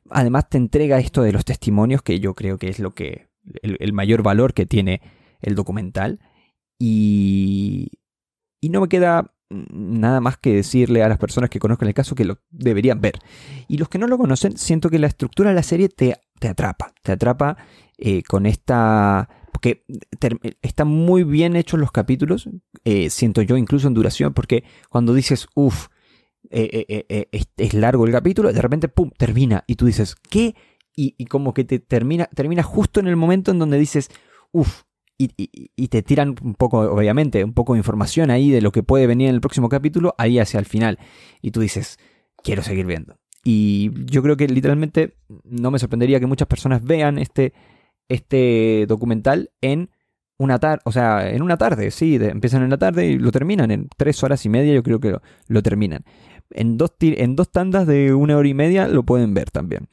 Además 0.10 0.50
te 0.50 0.58
entrega 0.58 1.00
esto 1.00 1.22
de 1.22 1.32
los 1.32 1.46
testimonios, 1.46 2.02
que 2.02 2.20
yo 2.20 2.34
creo 2.34 2.58
que 2.58 2.68
es 2.68 2.80
lo 2.80 2.94
que. 2.94 3.30
el, 3.62 3.94
mayor 3.94 4.22
valor 4.22 4.54
que 4.54 4.66
tiene 4.66 5.00
el 5.40 5.56
documental. 5.56 6.20
Y. 6.78 7.88
Y 8.60 8.68
no 8.68 8.82
me 8.82 8.90
queda 8.90 9.34
nada 9.50 10.20
más 10.20 10.36
que 10.36 10.54
decirle 10.54 11.04
a 11.04 11.08
las 11.08 11.20
personas 11.20 11.50
que 11.50 11.60
conozcan 11.60 11.88
el 11.88 11.94
caso 11.94 12.16
que 12.16 12.26
lo 12.26 12.40
deberían 12.50 13.00
ver. 13.00 13.20
Y 13.70 13.78
los 13.78 13.88
que 13.88 13.98
no 13.98 14.08
lo 14.08 14.18
conocen, 14.18 14.58
siento 14.58 14.90
que 14.90 15.00
la 15.00 15.08
estructura 15.08 15.52
de 15.52 15.56
la 15.56 15.64
serie 15.64 15.88
te, 15.88 16.18
te 16.40 16.48
atrapa. 16.48 16.94
Te 17.02 17.12
atrapa 17.12 17.58
eh, 17.98 18.24
con 18.24 18.46
esta. 18.46 19.30
Porque 19.52 19.86
están 20.62 20.88
muy 20.88 21.24
bien 21.24 21.56
hechos 21.56 21.80
los 21.80 21.92
capítulos, 21.92 22.48
eh, 22.86 23.10
siento 23.10 23.42
yo, 23.42 23.58
incluso 23.58 23.88
en 23.88 23.96
duración, 23.96 24.36
porque 24.36 24.64
cuando 24.88 25.16
dices, 25.16 25.48
uff, 25.56 25.88
eh, 26.52 27.28
es, 27.32 27.74
largo 27.74 28.06
el 28.06 28.12
capítulo, 28.12 28.54
de 28.54 28.62
repente, 28.62 28.88
¡pum!, 28.88 29.10
termina. 29.18 29.64
Y 29.66 29.76
tú 29.76 29.88
dices, 29.88 30.16
¿qué? 30.30 30.54
Y, 30.96 31.26
como 31.26 31.56
que 31.56 31.64
te 31.64 31.80
termina, 31.80 32.26
termina 32.28 32.62
justo 32.62 33.00
en 33.00 33.08
el 33.08 33.16
momento 33.16 33.50
en 33.50 33.58
donde 33.58 33.80
dices, 33.80 34.10
uff, 34.52 34.84
y, 35.18 35.88
te 35.88 36.04
tiran 36.04 36.36
un 36.44 36.54
poco, 36.54 36.80
obviamente, 36.80 37.44
un 37.44 37.54
poco 37.54 37.74
de 37.74 37.80
información 37.80 38.30
ahí 38.30 38.52
de 38.52 38.62
lo 38.62 38.72
que 38.72 38.84
puede 38.84 39.08
venir 39.08 39.30
en 39.30 39.36
el 39.36 39.42
próximo 39.42 39.70
capítulo, 39.70 40.14
ahí 40.20 40.38
hacia 40.38 40.60
el 40.60 40.66
final. 40.66 41.00
Y 41.42 41.50
tú 41.50 41.62
dices, 41.62 41.98
quiero 42.44 42.62
seguir 42.62 42.86
viendo. 42.86 43.18
Y 43.44 43.92
yo 44.06 44.22
creo 44.24 44.36
que 44.36 44.48
literalmente 44.48 45.16
no 45.44 45.72
me 45.72 45.80
sorprendería 45.80 46.20
que 46.20 46.26
muchas 46.26 46.48
personas 46.48 46.84
vean 46.84 47.18
este, 47.18 47.54
este 48.10 48.86
documental 48.88 49.52
en 49.62 49.90
una 50.40 50.60
tarde, 50.60 50.82
o 50.86 50.92
sea, 50.92 51.30
en 51.30 51.42
una 51.42 51.58
tarde, 51.58 51.90
sí, 51.90 52.20
empiezan 52.22 52.62
en 52.62 52.70
la 52.70 52.78
tarde 52.78 53.08
y 53.08 53.18
lo 53.18 53.32
terminan 53.32 53.72
en 53.72 53.90
tres 53.98 54.24
horas 54.24 54.46
y 54.46 54.50
media, 54.50 54.74
yo 54.74 54.84
creo 54.84 55.00
que 55.00 55.18
lo 55.48 55.64
terminan 55.64 56.04
en 56.52 56.78
dos, 56.78 56.94
en 57.00 57.36
dos 57.36 57.52
tandas 57.52 57.88
de 57.88 58.14
una 58.14 58.38
hora 58.38 58.48
y 58.48 58.54
media 58.54 58.88
lo 58.88 59.04
pueden 59.04 59.34
ver 59.34 59.52
también. 59.52 59.90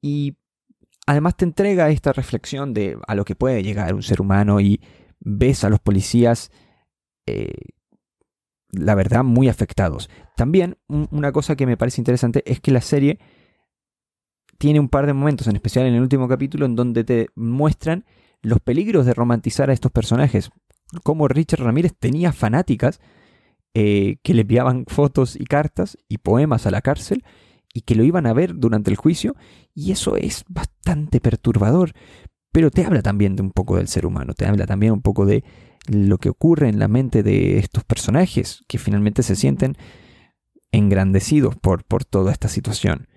Y 0.00 0.36
además 1.06 1.36
te 1.36 1.44
entrega 1.44 1.90
esta 1.90 2.12
reflexión 2.12 2.74
de 2.74 2.98
a 3.06 3.14
lo 3.14 3.24
que 3.24 3.36
puede 3.36 3.62
llegar 3.62 3.94
un 3.94 4.02
ser 4.02 4.20
humano 4.20 4.60
y 4.60 4.80
ves 5.20 5.64
a 5.64 5.70
los 5.70 5.80
policías, 5.80 6.50
eh, 7.26 7.52
la 8.76 8.94
verdad, 8.94 9.24
muy 9.24 9.48
afectados. 9.48 10.10
También 10.36 10.76
una 10.88 11.32
cosa 11.32 11.56
que 11.56 11.66
me 11.66 11.76
parece 11.76 12.00
interesante 12.00 12.42
es 12.46 12.60
que 12.60 12.70
la 12.70 12.80
serie 12.80 13.18
tiene 14.58 14.80
un 14.80 14.88
par 14.88 15.06
de 15.06 15.12
momentos, 15.12 15.46
en 15.46 15.56
especial 15.56 15.86
en 15.86 15.94
el 15.94 16.02
último 16.02 16.28
capítulo, 16.28 16.66
en 16.66 16.76
donde 16.76 17.04
te 17.04 17.28
muestran 17.34 18.04
los 18.42 18.60
peligros 18.60 19.06
de 19.06 19.14
romantizar 19.14 19.70
a 19.70 19.72
estos 19.72 19.92
personajes. 19.92 20.50
Como 21.02 21.28
Richard 21.28 21.64
Ramírez 21.64 21.92
tenía 21.98 22.32
fanáticas 22.32 23.00
eh, 23.74 24.18
que 24.22 24.34
le 24.34 24.42
enviaban 24.42 24.84
fotos 24.86 25.36
y 25.36 25.44
cartas 25.44 25.98
y 26.08 26.18
poemas 26.18 26.66
a 26.66 26.70
la 26.70 26.80
cárcel 26.80 27.24
y 27.74 27.82
que 27.82 27.94
lo 27.94 28.04
iban 28.04 28.26
a 28.26 28.32
ver 28.32 28.54
durante 28.56 28.90
el 28.90 28.96
juicio 28.96 29.34
y 29.74 29.92
eso 29.92 30.16
es 30.16 30.44
bastante 30.48 31.20
perturbador, 31.20 31.92
pero 32.52 32.70
te 32.70 32.86
habla 32.86 33.02
también 33.02 33.36
de 33.36 33.42
un 33.42 33.50
poco 33.50 33.76
del 33.76 33.88
ser 33.88 34.06
humano, 34.06 34.32
te 34.32 34.46
habla 34.46 34.64
también 34.64 34.92
un 34.92 35.02
poco 35.02 35.26
de 35.26 35.44
lo 35.88 36.18
que 36.18 36.28
ocurre 36.28 36.68
en 36.68 36.78
la 36.78 36.88
mente 36.88 37.22
de 37.22 37.58
estos 37.58 37.84
personajes 37.84 38.64
que 38.68 38.78
finalmente 38.78 39.22
se 39.22 39.36
sienten 39.36 39.76
engrandecidos 40.72 41.56
por, 41.56 41.84
por 41.84 42.04
toda 42.04 42.32
esta 42.32 42.48
situación. 42.48 43.08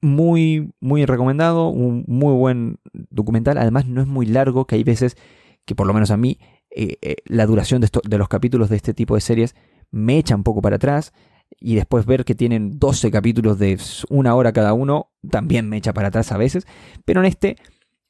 Muy, 0.00 0.72
muy 0.80 1.04
recomendado, 1.06 1.68
un 1.68 2.04
muy 2.06 2.34
buen 2.34 2.78
documental. 2.92 3.58
Además, 3.58 3.86
no 3.86 4.00
es 4.02 4.06
muy 4.06 4.26
largo, 4.26 4.66
que 4.66 4.76
hay 4.76 4.84
veces 4.84 5.16
que 5.64 5.74
por 5.74 5.86
lo 5.86 5.94
menos 5.94 6.10
a 6.10 6.16
mí 6.16 6.38
eh, 6.70 6.98
eh, 7.00 7.16
la 7.24 7.46
duración 7.46 7.80
de, 7.80 7.88
de, 8.04 8.18
los 8.18 8.28
capítulos 8.28 8.68
de 8.68 8.76
este 8.76 8.94
tipo 8.94 9.14
de 9.14 9.20
series 9.20 9.56
me 9.90 10.18
echa 10.18 10.36
un 10.36 10.44
poco 10.44 10.60
para 10.60 10.76
atrás 10.76 11.12
y 11.58 11.74
después 11.74 12.06
ver 12.06 12.24
que 12.24 12.34
tienen 12.34 12.78
12 12.78 13.10
capítulos 13.10 13.58
de 13.58 13.78
una 14.10 14.34
hora 14.34 14.52
cada 14.52 14.74
uno 14.74 15.10
también 15.30 15.68
me 15.68 15.76
echa 15.76 15.92
para 15.92 16.08
atrás 16.08 16.32
a 16.32 16.36
veces, 16.36 16.66
pero 17.04 17.20
en 17.20 17.26
este 17.26 17.56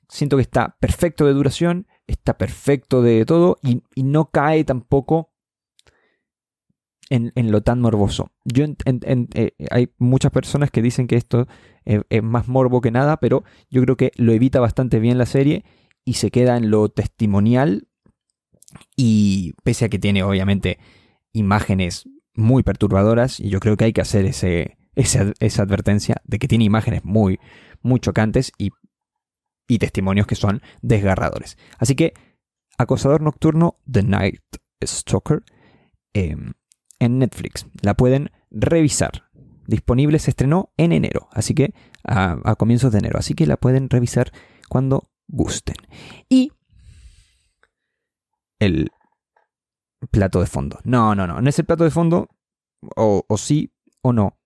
siento 0.08 0.36
que 0.36 0.42
está 0.42 0.76
perfecto 0.80 1.26
de 1.26 1.32
duración, 1.32 1.86
está 2.06 2.38
perfecto 2.38 3.02
de 3.02 3.24
todo 3.24 3.58
y, 3.62 3.82
no 4.02 4.30
cae 4.30 4.64
tampoco 4.64 5.32
en, 7.08 7.32
lo 7.50 7.62
tan 7.62 7.80
morboso. 7.80 8.32
Yo 8.44 8.64
eh, 8.64 9.52
hay 9.70 9.92
muchas 9.98 10.32
personas 10.32 10.70
que 10.70 10.82
dicen 10.82 11.06
que 11.06 11.16
esto 11.16 11.46
es 11.84 12.22
más 12.22 12.48
morbo 12.48 12.80
que 12.80 12.90
nada, 12.90 13.18
pero 13.18 13.44
yo 13.70 13.82
creo 13.82 13.96
que 13.96 14.12
lo 14.16 14.32
evita 14.32 14.60
bastante 14.60 14.98
bien 14.98 15.18
la 15.18 15.26
serie 15.26 15.64
y 16.04 16.14
se 16.14 16.30
queda 16.30 16.56
en 16.56 16.70
lo 16.70 16.88
testimonial 16.88 17.88
y 18.96 19.54
pese 19.62 19.84
a 19.84 19.88
que 19.88 19.98
tiene 19.98 20.22
obviamente 20.22 20.78
imágenes 21.32 22.08
muy 22.34 22.62
perturbadoras, 22.62 23.40
y 23.40 23.48
yo 23.48 23.60
creo 23.60 23.76
que 23.76 23.86
hay 23.86 23.92
que 23.92 24.00
hacer 24.00 24.24
ese, 24.26 24.76
esa, 24.94 25.62
advertencia 25.62 26.16
de 26.24 26.38
que 26.38 26.48
tiene 26.48 26.64
imágenes 26.64 27.04
muy, 27.04 27.38
muy 27.82 28.00
chocantes 28.00 28.52
y, 28.58 28.70
y 29.68 29.78
testimonios 29.78 30.26
que 30.26 30.34
son 30.34 30.62
desgarradores. 30.82 31.58
Así 31.78 31.94
que, 31.94 32.14
Acosador 32.78 33.22
Nocturno, 33.22 33.78
The 33.90 34.02
Night 34.02 34.42
Stalker, 34.84 35.42
em, 36.12 36.52
en 36.98 37.18
Netflix. 37.18 37.66
La 37.82 37.94
pueden 37.94 38.30
revisar. 38.50 39.24
Disponible 39.66 40.18
se 40.18 40.30
estrenó 40.30 40.72
en 40.76 40.92
enero, 40.92 41.28
así 41.32 41.54
que 41.54 41.74
a, 42.04 42.54
comienzos 42.56 42.92
de 42.92 42.98
enero. 42.98 43.18
Así 43.18 43.34
que 43.34 43.46
la 43.46 43.56
pueden 43.56 43.90
revisar 43.90 44.32
cuando 44.68 45.10
gusten. 45.26 45.76
Y 46.28 46.52
el 48.60 48.90
plato 50.10 50.40
de 50.40 50.46
fondo. 50.46 50.78
No, 50.84 51.14
no, 51.14 51.26
no, 51.26 51.40
no 51.40 51.48
es 51.48 51.58
el 51.58 51.64
plato 51.64 51.84
de 51.84 51.90
fondo, 51.90 52.28
o, 52.96 53.24
sí 53.36 53.72
o 54.02 54.12
no. 54.12 54.38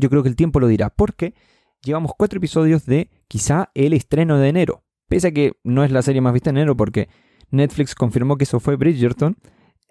Yo 0.00 0.10
creo 0.10 0.22
que 0.22 0.28
el 0.28 0.36
tiempo 0.36 0.60
lo 0.60 0.68
dirá, 0.68 0.90
porque 0.90 1.34
llevamos 1.84 2.12
cuatro 2.16 2.38
episodios 2.38 2.86
de 2.86 3.10
quizá 3.28 3.70
el 3.74 3.92
estreno 3.92 4.38
de 4.38 4.48
enero. 4.48 4.84
Pese 5.08 5.28
a 5.28 5.32
que 5.32 5.52
no 5.64 5.84
es 5.84 5.90
la 5.90 6.02
serie 6.02 6.20
más 6.20 6.32
vista 6.32 6.50
en 6.50 6.56
enero, 6.58 6.76
porque 6.76 7.08
Netflix 7.50 7.94
confirmó 7.94 8.36
que 8.36 8.44
eso 8.44 8.60
fue 8.60 8.76
Bridgerton, 8.76 9.36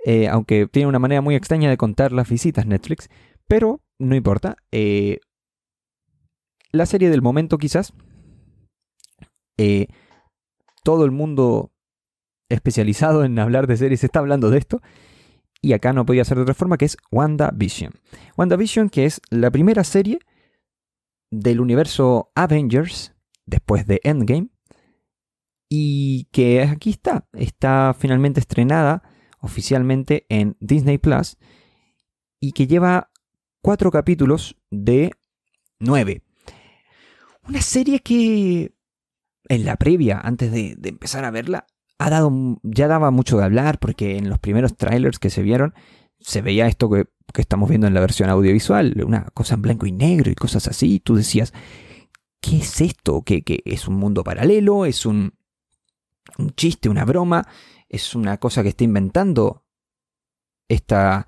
eh, 0.06 0.28
aunque 0.28 0.68
tiene 0.68 0.88
una 0.88 1.00
manera 1.00 1.22
muy 1.22 1.36
extraña 1.36 1.70
de 1.70 1.78
contar 1.78 2.12
las 2.12 2.30
visitas 2.30 2.66
Netflix, 2.66 3.10
pero 3.48 3.82
no 4.00 4.16
importa. 4.16 4.58
Eh, 4.72 5.20
la 6.72 6.86
serie 6.86 7.10
del 7.10 7.22
momento 7.22 7.58
quizás. 7.58 7.94
Eh, 9.58 9.88
todo 10.84 11.06
el 11.06 11.12
mundo 11.12 11.72
especializado 12.50 13.24
en 13.24 13.38
hablar 13.38 13.68
de 13.68 13.78
series 13.78 14.04
está 14.04 14.20
hablando 14.20 14.50
de 14.50 14.58
esto. 14.58 14.82
Y 15.62 15.74
acá 15.74 15.94
no 15.94 16.06
podía 16.08 16.26
ser 16.26 16.38
de 16.38 16.44
otra 16.44 16.56
forma, 16.56 16.78
que 16.78 16.86
es 16.86 16.98
WandaVision. 17.12 17.94
WandaVision, 18.36 18.90
que 18.90 19.06
es 19.06 19.22
la 19.30 19.52
primera 19.52 19.84
serie 19.84 20.20
del 21.32 21.60
universo 21.60 22.32
Avengers 22.36 23.16
después 23.46 23.88
de 23.88 24.02
Endgame. 24.04 24.50
Y 25.70 26.26
que 26.32 26.62
aquí 26.64 26.92
está. 26.92 27.28
Está 27.34 27.96
finalmente 27.98 28.40
estrenada 28.40 29.04
oficialmente 29.40 30.26
en 30.30 30.58
Disney 30.60 30.98
Plus. 30.98 31.38
Y 32.40 32.52
que 32.52 32.68
lleva 32.68 33.12
cuatro 33.62 33.90
capítulos 33.90 34.58
de 34.70 35.12
nueve. 35.80 36.24
Una 37.48 37.62
serie 37.62 38.02
que 38.02 38.76
en 39.48 39.66
la 39.66 39.78
previa, 39.78 40.20
antes 40.20 40.52
de, 40.52 40.76
de 40.78 40.90
empezar 40.90 41.26
a 41.26 41.32
verla, 41.32 41.66
ha 41.98 42.10
dado, 42.10 42.32
ya 42.64 42.88
daba 42.88 43.12
mucho 43.12 43.38
de 43.38 43.46
hablar 43.46 43.80
porque 43.80 44.18
en 44.18 44.30
los 44.30 44.40
primeros 44.40 44.76
trailers 44.76 45.20
que 45.20 45.30
se 45.30 45.44
vieron 45.44 45.74
se 46.20 46.42
veía 46.42 46.68
esto 46.68 46.90
que, 46.90 47.06
estamos 47.40 47.70
viendo 47.70 47.88
en 47.88 47.94
la 47.94 48.02
versión 48.02 48.30
audiovisual, 48.30 49.02
una 49.06 49.26
cosa 49.34 49.56
en 49.56 49.62
blanco 49.62 49.86
y 49.86 49.92
negro 49.92 50.30
y 50.30 50.36
cosas 50.36 50.68
así. 50.68 51.00
tú 51.00 51.16
decías, 51.16 51.54
¿qué 52.42 52.58
es 52.58 52.82
esto? 52.82 53.22
¿Qué, 53.24 53.44
es 53.64 53.88
un 53.88 53.96
mundo 53.96 54.24
paralelo? 54.24 54.86
¿Es 54.86 55.06
un, 55.06 55.34
un 56.38 56.50
chiste, 56.52 56.90
una 56.90 57.06
broma, 57.06 57.48
es 57.88 58.16
una 58.16 58.38
cosa 58.38 58.64
que 58.64 58.70
está 58.70 58.84
inventando 58.84 59.64
esta 60.68 61.28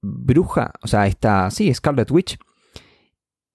bruja, 0.00 0.72
o 0.82 0.88
sea, 0.88 1.06
esta, 1.06 1.50
sí, 1.50 1.72
Scarlet 1.72 2.10
Witch. 2.10 2.38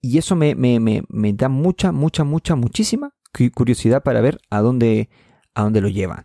Y 0.00 0.18
eso 0.18 0.36
me, 0.36 0.54
me, 0.54 0.80
me, 0.80 1.02
me 1.08 1.32
da 1.32 1.48
mucha, 1.48 1.92
mucha, 1.92 2.24
mucha, 2.24 2.56
muchísima 2.56 3.14
curiosidad 3.54 4.02
para 4.02 4.20
ver 4.20 4.40
a 4.50 4.60
dónde, 4.60 5.08
a 5.54 5.62
dónde 5.62 5.80
lo 5.80 5.88
lleva. 5.88 6.22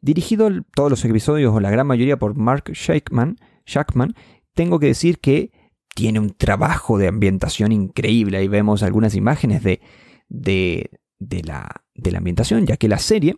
Dirigido 0.00 0.48
todos 0.74 0.90
los 0.90 1.04
episodios 1.04 1.54
o 1.54 1.60
la 1.60 1.70
gran 1.70 1.86
mayoría 1.86 2.18
por 2.18 2.36
Mark 2.36 2.70
Shackman, 2.72 3.36
Shackman, 3.66 4.14
tengo 4.54 4.78
que 4.78 4.86
decir 4.86 5.18
que 5.18 5.50
tiene 5.94 6.20
un 6.20 6.30
trabajo 6.30 6.98
de 6.98 7.08
ambientación 7.08 7.72
increíble. 7.72 8.38
Ahí 8.38 8.48
vemos 8.48 8.82
algunas 8.82 9.14
imágenes 9.14 9.62
de, 9.62 9.80
de, 10.28 10.90
la, 11.42 11.84
de 11.94 12.12
la, 12.12 12.18
ambientación, 12.18 12.66
ya 12.66 12.76
que 12.76 12.88
la 12.88 12.98
serie, 12.98 13.36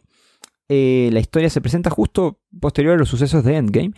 eh, 0.68 1.10
la 1.12 1.20
historia 1.20 1.50
se 1.50 1.60
presenta 1.60 1.90
justo 1.90 2.40
posterior 2.60 2.94
a 2.94 2.98
los 2.98 3.08
sucesos 3.08 3.44
de 3.44 3.56
Endgame 3.56 3.92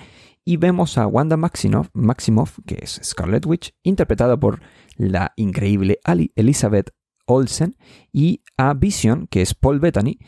y 0.44 0.56
vemos 0.56 0.98
a 0.98 1.06
Wanda 1.06 1.36
Maximoff, 1.36 1.88
Maximoff 1.92 2.58
que 2.66 2.78
es 2.82 3.00
Scarlet 3.02 3.44
Witch, 3.46 3.74
interpretada 3.82 4.38
por 4.38 4.60
la 4.96 5.32
increíble 5.36 5.98
Ali 6.04 6.32
Elizabeth 6.36 6.92
Olsen, 7.26 7.76
y 8.12 8.42
a 8.56 8.74
Vision, 8.74 9.26
que 9.28 9.42
es 9.42 9.54
Paul 9.54 9.80
Bettany, 9.80 10.18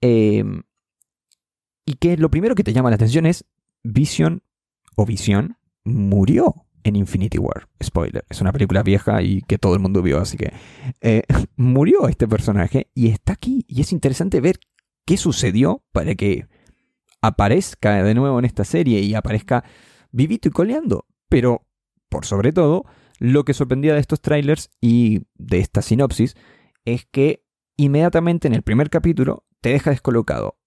em, 0.00 0.62
y 1.84 1.94
que 1.94 2.16
lo 2.16 2.30
primero 2.30 2.54
que 2.54 2.64
te 2.64 2.72
llama 2.72 2.90
la 2.90 2.96
atención 2.96 3.26
es 3.26 3.44
Vision 3.82 4.42
o 4.96 5.06
Vision 5.06 5.56
murió 5.84 6.66
en 6.82 6.96
Infinity 6.96 7.38
War. 7.38 7.68
Spoiler, 7.82 8.24
es 8.28 8.40
una 8.40 8.52
película 8.52 8.82
vieja 8.82 9.22
y 9.22 9.42
que 9.42 9.58
todo 9.58 9.74
el 9.74 9.80
mundo 9.80 10.02
vio, 10.02 10.18
así 10.18 10.36
que 10.36 10.52
eh, 11.00 11.22
murió 11.56 12.08
este 12.08 12.26
personaje 12.26 12.90
y 12.94 13.08
está 13.08 13.34
aquí. 13.34 13.64
Y 13.68 13.80
es 13.80 13.92
interesante 13.92 14.40
ver 14.40 14.58
qué 15.04 15.16
sucedió 15.16 15.84
para 15.92 16.14
que 16.14 16.46
aparezca 17.22 18.02
de 18.02 18.14
nuevo 18.14 18.38
en 18.38 18.44
esta 18.44 18.64
serie 18.64 19.00
y 19.00 19.14
aparezca 19.14 19.64
vivito 20.10 20.48
y 20.48 20.52
coleando. 20.52 21.06
Pero, 21.28 21.66
por 22.08 22.24
sobre 22.24 22.52
todo, 22.52 22.84
lo 23.18 23.44
que 23.44 23.54
sorprendía 23.54 23.94
de 23.94 24.00
estos 24.00 24.20
trailers 24.20 24.70
y 24.80 25.22
de 25.34 25.58
esta 25.58 25.82
sinopsis 25.82 26.36
es 26.84 27.06
que 27.06 27.44
inmediatamente 27.76 28.48
en 28.48 28.54
el 28.54 28.62
primer 28.62 28.90
capítulo 28.90 29.44
te 29.60 29.70
deja 29.70 29.90
descolocado. 29.90 30.58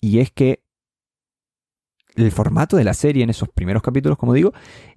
Y 0.00 0.20
es 0.20 0.30
que 0.30 0.63
el 2.16 2.32
formato 2.32 2.76
de 2.76 2.84
la 2.84 2.94
serie 2.94 3.24
en 3.24 3.30
esos 3.30 3.48
primeros 3.48 3.82
capítulos, 3.82 4.18
como 4.18 4.32
digo, 4.32 4.52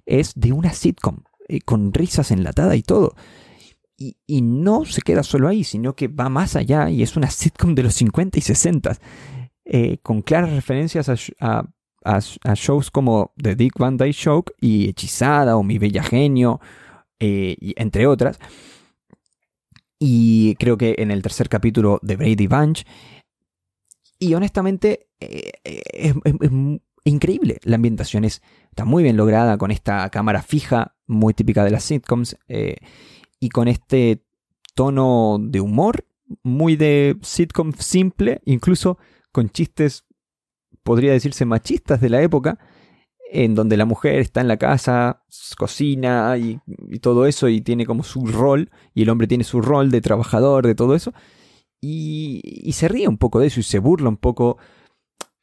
es 0.06 0.32
de 0.34 0.52
una 0.52 0.72
sitcom, 0.72 1.22
eh, 1.48 1.60
con 1.60 1.92
risas 1.92 2.30
enlatadas 2.30 2.76
y 2.76 2.82
todo. 2.82 3.14
Y, 4.00 4.42
no 4.42 4.84
se 4.84 5.02
queda 5.02 5.24
solo 5.24 5.48
ahí, 5.48 5.64
sino 5.64 5.96
que 5.96 6.06
va 6.06 6.28
más 6.28 6.54
allá 6.54 6.88
y 6.88 7.02
es 7.02 7.16
una 7.16 7.30
sitcom 7.30 7.74
de 7.74 7.82
los 7.82 7.94
50 7.94 8.38
y 8.38 8.42
60, 8.42 8.96
eh, 9.64 9.98
con 10.04 10.22
claras 10.22 10.52
referencias 10.52 11.08
a, 11.40 11.64
shows 12.54 12.92
como 12.92 13.32
The 13.42 13.56
Dick 13.56 13.76
Van 13.76 13.96
Dyke 13.96 14.12
Show 14.12 14.44
y 14.60 14.88
Hechizada 14.88 15.56
o 15.56 15.64
Mi 15.64 15.78
Bella 15.78 16.04
Genio, 16.04 16.60
eh, 17.18 17.56
entre 17.76 18.06
otras. 18.06 18.38
Y 19.98 20.54
creo 20.60 20.78
que 20.78 20.94
en 20.98 21.10
el 21.10 21.20
tercer 21.20 21.48
capítulo 21.48 21.98
de 22.02 22.14
Brady 22.14 22.46
Bunch. 22.46 22.86
Y 24.20 24.34
honestamente, 24.34 25.08
es, 25.18 26.14
increíble. 27.04 27.58
La 27.64 27.76
ambientación 27.76 28.24
está 28.24 28.84
muy 28.84 29.02
bien 29.02 29.16
lograda 29.16 29.58
con 29.58 29.70
esta 29.70 30.08
cámara 30.10 30.42
fija, 30.42 30.96
muy 31.06 31.34
típica 31.34 31.64
de 31.64 31.70
las 31.70 31.84
sitcoms, 31.84 32.36
eh, 32.48 32.76
y 33.40 33.48
con 33.48 33.68
este 33.68 34.24
tono 34.74 35.38
de 35.40 35.60
humor, 35.60 36.06
muy 36.42 36.76
de 36.76 37.16
sitcom 37.22 37.72
simple, 37.72 38.40
incluso 38.44 38.98
con 39.32 39.48
chistes, 39.50 40.06
podría 40.82 41.12
decirse, 41.12 41.44
machistas 41.44 42.00
de 42.00 42.10
la 42.10 42.22
época, 42.22 42.58
en 43.30 43.54
donde 43.54 43.76
la 43.76 43.84
mujer 43.84 44.20
está 44.20 44.40
en 44.40 44.48
la 44.48 44.56
casa, 44.56 45.22
cocina 45.56 46.36
y, 46.38 46.60
todo 47.00 47.26
eso, 47.26 47.48
y 47.48 47.60
tiene 47.60 47.86
como 47.86 48.02
su 48.02 48.26
rol, 48.26 48.70
y 48.94 49.02
el 49.02 49.10
hombre 49.10 49.26
tiene 49.26 49.44
su 49.44 49.60
rol 49.60 49.90
de 49.90 50.00
trabajador, 50.00 50.66
de 50.66 50.74
todo 50.74 50.94
eso, 50.94 51.12
y 51.80 52.70
se 52.72 52.88
ríe 52.88 53.06
un 53.06 53.18
poco 53.18 53.38
de 53.38 53.46
eso 53.46 53.60
y 53.60 53.62
se 53.62 53.78
burla 53.78 54.08
un 54.08 54.16
poco 54.16 54.58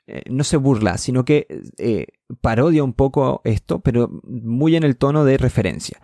eh, 0.07 0.21
no 0.29 0.43
se 0.43 0.57
burla, 0.57 0.97
sino 0.99 1.25
que 1.25 1.47
eh, 1.79 2.05
parodia 2.39 2.83
un 2.83 2.93
poco 2.93 3.41
esto, 3.43 3.79
pero 3.79 4.21
muy 4.23 4.75
en 4.75 4.83
el 4.83 4.97
tono 4.97 5.25
de 5.25 5.37
referencia. 5.37 5.99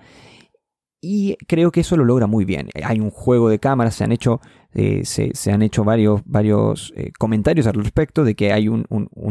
Y 1.01 1.35
creo 1.47 1.71
que 1.71 1.81
eso 1.81 1.97
lo 1.97 2.05
logra 2.05 2.27
muy 2.27 2.45
bien. 2.45 2.69
Hay 2.83 2.99
un 2.99 3.11
juego 3.11 3.49
de 3.49 3.59
cámaras, 3.59 3.95
se 3.95 4.03
han 4.03 4.11
hecho, 4.11 4.39
eh, 4.73 5.03
se, 5.05 5.51
han 5.51 5.61
hecho 5.61 5.83
varios, 5.83 6.21
varios 6.25 6.93
comentarios 7.17 7.65
al 7.67 7.73
respecto 7.73 8.23
de 8.23 8.35
que 8.35 8.53
hay 8.53 8.67
un, 8.67 8.85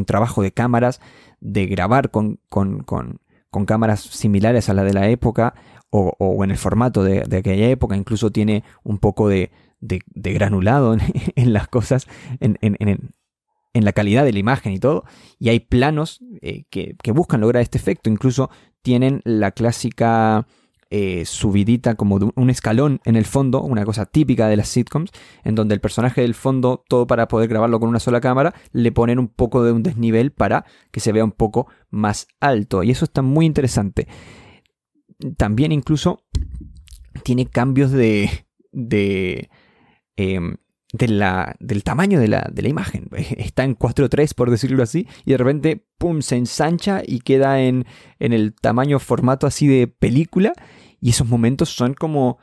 trabajo 0.04 0.42
de 0.42 0.52
cámaras, 0.52 1.00
de 1.40 1.66
grabar 1.66 2.10
con, 2.10 2.40
con, 2.48 2.84
cámaras 3.66 4.00
similares 4.00 4.68
a 4.68 4.74
la 4.74 4.82
de 4.82 4.94
la 4.94 5.08
época 5.08 5.54
o, 5.90 6.44
en 6.44 6.50
el 6.50 6.56
formato 6.56 7.04
de, 7.04 7.20
aquella 7.36 7.68
época. 7.68 7.96
Incluso 7.96 8.32
tiene 8.32 8.64
un 8.82 8.98
poco 8.98 9.28
de, 9.28 9.52
granulado 10.10 10.96
en, 11.36 11.52
las 11.52 11.68
cosas, 11.68 12.08
en, 12.40 12.58
en 12.60 13.14
la 13.74 13.92
calidad 13.92 14.24
de 14.24 14.32
la 14.32 14.38
imagen 14.38 14.72
y 14.72 14.78
todo. 14.78 15.04
Y 15.38 15.48
hay 15.48 15.60
planos 15.60 16.20
eh, 16.42 16.64
que, 16.70 16.96
buscan 17.12 17.40
lograr 17.40 17.62
este 17.62 17.78
efecto. 17.78 18.10
Incluso 18.10 18.50
tienen 18.82 19.20
la 19.24 19.52
clásica 19.52 20.46
eh, 20.90 21.24
subidita 21.24 21.94
como 21.94 22.18
de 22.18 22.30
un 22.34 22.50
escalón 22.50 23.00
en 23.04 23.16
el 23.16 23.24
fondo, 23.24 23.62
una 23.62 23.84
cosa 23.84 24.06
típica 24.06 24.48
de 24.48 24.56
las 24.56 24.68
sitcoms, 24.68 25.10
en 25.44 25.54
donde 25.54 25.74
el 25.74 25.80
personaje 25.80 26.22
del 26.22 26.34
fondo, 26.34 26.84
todo 26.88 27.06
para 27.06 27.28
poder 27.28 27.48
grabarlo 27.48 27.78
con 27.78 27.88
una 27.88 28.00
sola 28.00 28.20
cámara, 28.20 28.54
le 28.72 28.90
ponen 28.90 29.18
un 29.18 29.28
poco 29.28 29.62
de 29.62 29.72
un 29.72 29.82
desnivel 29.82 30.32
para 30.32 30.64
que 30.90 31.00
se 31.00 31.12
vea 31.12 31.24
un 31.24 31.32
poco 31.32 31.68
más 31.90 32.26
alto. 32.40 32.82
Y 32.82 32.90
eso 32.90 33.04
está 33.04 33.22
muy 33.22 33.46
interesante. 33.46 34.08
También 35.36 35.70
incluso 35.72 36.24
tiene 37.22 37.46
cambios 37.46 37.92
de... 37.92 38.46
de 38.72 39.48
del 40.92 41.84
tamaño 41.84 42.18
de 42.20 42.28
la, 42.28 42.50
imagen. 42.62 43.08
Está 43.36 43.64
en 43.64 43.76
4.3 43.76 44.34
por 44.34 44.50
decirlo 44.50 44.82
así 44.82 45.06
y 45.24 45.32
de 45.32 45.36
repente, 45.36 45.86
¡pum!, 45.98 46.22
se 46.22 46.36
ensancha 46.36 47.02
y 47.06 47.20
queda 47.20 47.60
en, 47.60 47.86
en 48.18 48.32
el 48.32 48.54
tamaño 48.54 48.98
formato 48.98 49.46
así 49.46 49.66
de 49.66 49.86
película 49.86 50.52
y 51.00 51.10
esos 51.10 51.28
momentos 51.28 51.70
son 51.70 51.94
como 51.94 52.38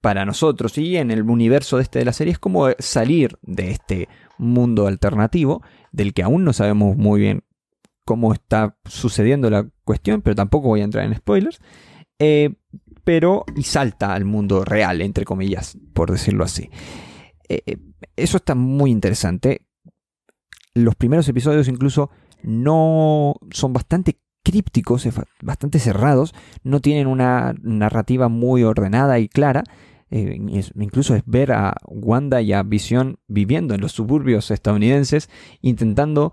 para 0.00 0.24
nosotros 0.24 0.78
y 0.78 0.96
en 0.96 1.10
el 1.10 1.22
universo 1.22 1.76
de 1.76 1.82
este 1.82 1.98
de 1.98 2.06
la 2.06 2.14
serie 2.14 2.32
es 2.32 2.38
como 2.38 2.68
salir 2.78 3.38
de 3.42 3.70
este 3.70 4.08
mundo 4.38 4.86
alternativo 4.86 5.62
del 5.92 6.14
que 6.14 6.22
aún 6.22 6.44
no 6.44 6.54
sabemos 6.54 6.96
muy 6.96 7.20
bien 7.20 7.44
cómo 8.06 8.32
está 8.32 8.76
sucediendo 8.86 9.50
la 9.50 9.68
cuestión, 9.84 10.22
pero 10.22 10.34
tampoco 10.34 10.68
voy 10.68 10.80
a 10.80 10.84
entrar 10.84 11.04
en 11.04 11.14
spoilers. 11.14 11.60
Eh, 12.18 12.54
pero 13.04 13.44
y 13.56 13.62
salta 13.62 14.14
al 14.14 14.24
mundo 14.24 14.64
real, 14.64 15.00
entre 15.00 15.24
comillas, 15.24 15.78
por 15.92 16.10
decirlo 16.10 16.44
así. 16.44 16.70
Eh, 17.50 17.62
eh, 17.66 17.76
eso 18.14 18.36
está 18.36 18.54
muy 18.54 18.92
interesante. 18.92 19.66
Los 20.72 20.94
primeros 20.94 21.28
episodios 21.28 21.66
incluso 21.66 22.10
no 22.44 23.34
son 23.50 23.72
bastante 23.72 24.20
crípticos, 24.44 25.06
bastante 25.42 25.80
cerrados, 25.80 26.32
no 26.62 26.80
tienen 26.80 27.08
una 27.08 27.54
narrativa 27.60 28.28
muy 28.28 28.62
ordenada 28.62 29.18
y 29.18 29.28
clara. 29.28 29.64
Eh, 30.12 30.38
incluso 30.76 31.16
es 31.16 31.22
ver 31.26 31.50
a 31.50 31.74
Wanda 31.86 32.40
y 32.40 32.52
a 32.52 32.62
Vision 32.62 33.18
viviendo 33.26 33.74
en 33.74 33.80
los 33.80 33.92
suburbios 33.92 34.50
estadounidenses, 34.52 35.28
intentando 35.60 36.32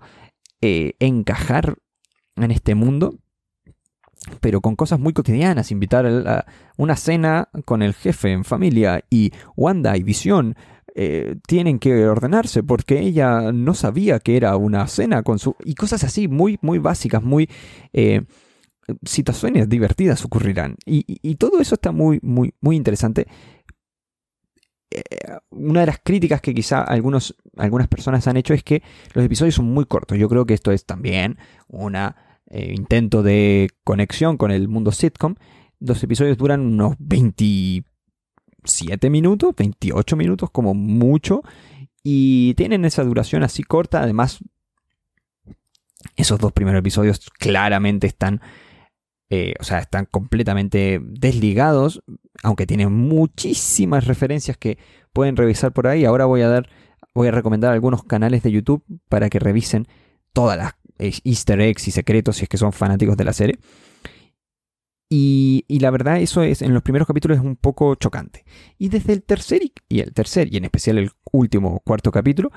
encajar 0.60 1.78
en 2.36 2.50
este 2.50 2.74
mundo, 2.74 3.18
pero 4.40 4.60
con 4.60 4.74
cosas 4.74 4.98
muy 4.98 5.12
cotidianas, 5.12 5.70
invitar 5.70 6.06
a 6.06 6.46
una 6.76 6.96
cena 6.96 7.48
con 7.64 7.82
el 7.82 7.94
jefe 7.94 8.32
en 8.32 8.44
familia 8.44 9.04
y 9.10 9.32
Wanda 9.56 9.96
y 9.96 10.02
Vision 10.02 10.56
eh, 10.94 11.36
tienen 11.46 11.78
que 11.78 12.06
ordenarse 12.06 12.62
porque 12.62 13.00
ella 13.00 13.52
no 13.52 13.74
sabía 13.74 14.20
que 14.20 14.36
era 14.36 14.56
una 14.56 14.86
cena 14.86 15.22
con 15.22 15.38
su... 15.38 15.54
y 15.64 15.74
cosas 15.74 16.04
así 16.04 16.28
muy, 16.28 16.58
muy 16.62 16.78
básicas, 16.78 17.22
muy... 17.22 17.48
Eh, 17.92 18.22
situaciones 19.04 19.68
divertidas 19.68 20.24
ocurrirán. 20.24 20.76
Y, 20.86 21.34
todo 21.34 21.60
eso 21.60 21.74
está 21.74 21.92
muy, 21.92 22.20
muy, 22.22 22.54
muy 22.62 22.74
interesante. 22.74 23.26
Eh, 24.90 25.02
una 25.50 25.80
de 25.80 25.86
las 25.86 25.98
críticas 26.02 26.40
que 26.40 26.54
quizá 26.54 26.84
algunos, 26.84 27.36
algunas 27.58 27.86
personas 27.86 28.26
han 28.26 28.38
hecho 28.38 28.54
es 28.54 28.64
que 28.64 28.82
los 29.12 29.22
episodios 29.22 29.56
son 29.56 29.66
muy 29.66 29.84
cortos. 29.84 30.16
Yo 30.16 30.26
creo 30.30 30.46
que 30.46 30.54
esto 30.54 30.72
es 30.72 30.86
también 30.86 31.36
un 31.68 31.96
intento 32.50 33.22
de 33.22 33.68
conexión 33.84 34.38
con 34.38 34.50
el 34.50 34.68
mundo 34.68 34.90
sitcom. 34.90 35.34
Los 35.80 36.02
episodios 36.02 36.38
duran 36.38 36.60
unos 36.62 36.94
20 36.98 37.84
7 38.68 39.10
minutos, 39.10 39.54
28 39.56 40.16
minutos 40.16 40.50
como 40.50 40.74
mucho. 40.74 41.42
Y 42.02 42.54
tienen 42.54 42.84
esa 42.84 43.04
duración 43.04 43.42
así 43.42 43.62
corta. 43.62 44.02
Además, 44.02 44.38
esos 46.16 46.38
dos 46.38 46.52
primeros 46.52 46.80
episodios 46.80 47.28
claramente 47.38 48.06
están, 48.06 48.40
eh, 49.30 49.54
o 49.60 49.64
sea, 49.64 49.78
están 49.78 50.06
completamente 50.06 51.00
desligados. 51.02 52.02
Aunque 52.42 52.66
tienen 52.66 52.92
muchísimas 52.92 54.06
referencias 54.06 54.56
que 54.56 54.78
pueden 55.12 55.36
revisar 55.36 55.72
por 55.72 55.86
ahí. 55.86 56.04
Ahora 56.04 56.24
voy 56.24 56.42
a 56.42 56.48
dar 56.48 56.68
voy 57.14 57.28
a 57.28 57.32
recomendar 57.32 57.72
algunos 57.72 58.04
canales 58.04 58.42
de 58.42 58.52
YouTube 58.52 58.84
para 59.08 59.28
que 59.28 59.40
revisen 59.40 59.88
todas 60.32 60.56
las 60.56 60.74
eh, 60.98 61.12
easter 61.24 61.60
eggs 61.60 61.88
y 61.88 61.90
secretos 61.90 62.36
si 62.36 62.44
es 62.44 62.48
que 62.48 62.56
son 62.56 62.72
fanáticos 62.72 63.16
de 63.16 63.24
la 63.24 63.32
serie. 63.32 63.58
Y, 65.10 65.64
la 65.80 65.90
verdad 65.90 66.20
eso 66.20 66.42
es 66.42 66.60
en 66.60 66.74
los 66.74 66.82
primeros 66.82 67.06
capítulos 67.06 67.38
es 67.38 67.44
un 67.44 67.56
poco 67.56 67.94
chocante. 67.94 68.44
Y 68.76 68.88
desde 68.88 69.14
el 69.14 69.22
tercer 69.22 69.62
y 69.88 70.00
el 70.00 70.12
tercer 70.12 70.52
y 70.52 70.58
en 70.58 70.64
especial 70.64 70.98
el 70.98 71.10
último 71.32 71.80
cuarto 71.80 72.10
capítulo 72.10 72.50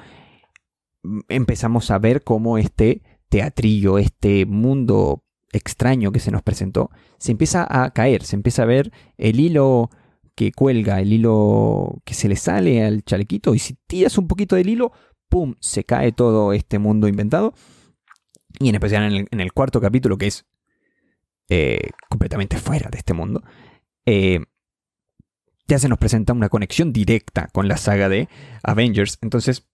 mm, 1.03 1.19
empezamos 1.29 1.91
a 1.91 1.99
ver 1.99 2.23
cómo 2.23 2.57
este 2.57 3.03
teatrillo, 3.29 3.97
este 3.97 4.45
mundo 4.45 5.23
extraño 5.53 6.11
que 6.11 6.19
se 6.19 6.31
nos 6.31 6.43
presentó, 6.43 6.91
se 7.17 7.31
empieza 7.31 7.65
a 7.69 7.91
caer, 7.91 8.23
se 8.23 8.35
empieza 8.35 8.63
a 8.63 8.65
ver 8.65 8.91
el 9.17 9.39
hilo 9.39 9.89
que 10.35 10.51
cuelga, 10.51 10.99
el 10.99 11.13
hilo 11.13 12.01
que 12.05 12.13
se 12.13 12.27
le 12.27 12.35
sale 12.35 12.83
al 12.83 13.03
chalequito 13.03 13.53
y 13.53 13.59
si 13.59 13.75
tiras 13.87 14.17
un 14.17 14.27
poquito 14.27 14.55
del 14.55 14.69
hilo, 14.69 14.91
¡pum!, 15.29 15.55
se 15.59 15.83
cae 15.83 16.11
todo 16.11 16.53
este 16.53 16.79
mundo 16.79 17.07
inventado. 17.07 17.53
Y 18.59 18.69
en 18.69 18.75
especial 18.75 19.27
en 19.31 19.39
el, 19.39 19.53
cuarto 19.53 19.79
capítulo, 19.79 20.17
que 20.17 20.27
es 20.27 20.45
eh, 21.53 21.89
completamente 22.07 22.55
fuera 22.55 22.89
de 22.89 22.97
este 22.97 23.13
mundo, 23.13 23.43
eh, 24.05 24.39
ya 25.67 25.79
se 25.79 25.89
nos 25.89 25.97
presenta 25.97 26.31
una 26.31 26.47
conexión 26.47 26.93
directa 26.93 27.49
con 27.51 27.67
la 27.67 27.75
saga 27.75 28.07
de 28.07 28.29
Avengers. 28.63 29.19
Entonces, 29.21 29.67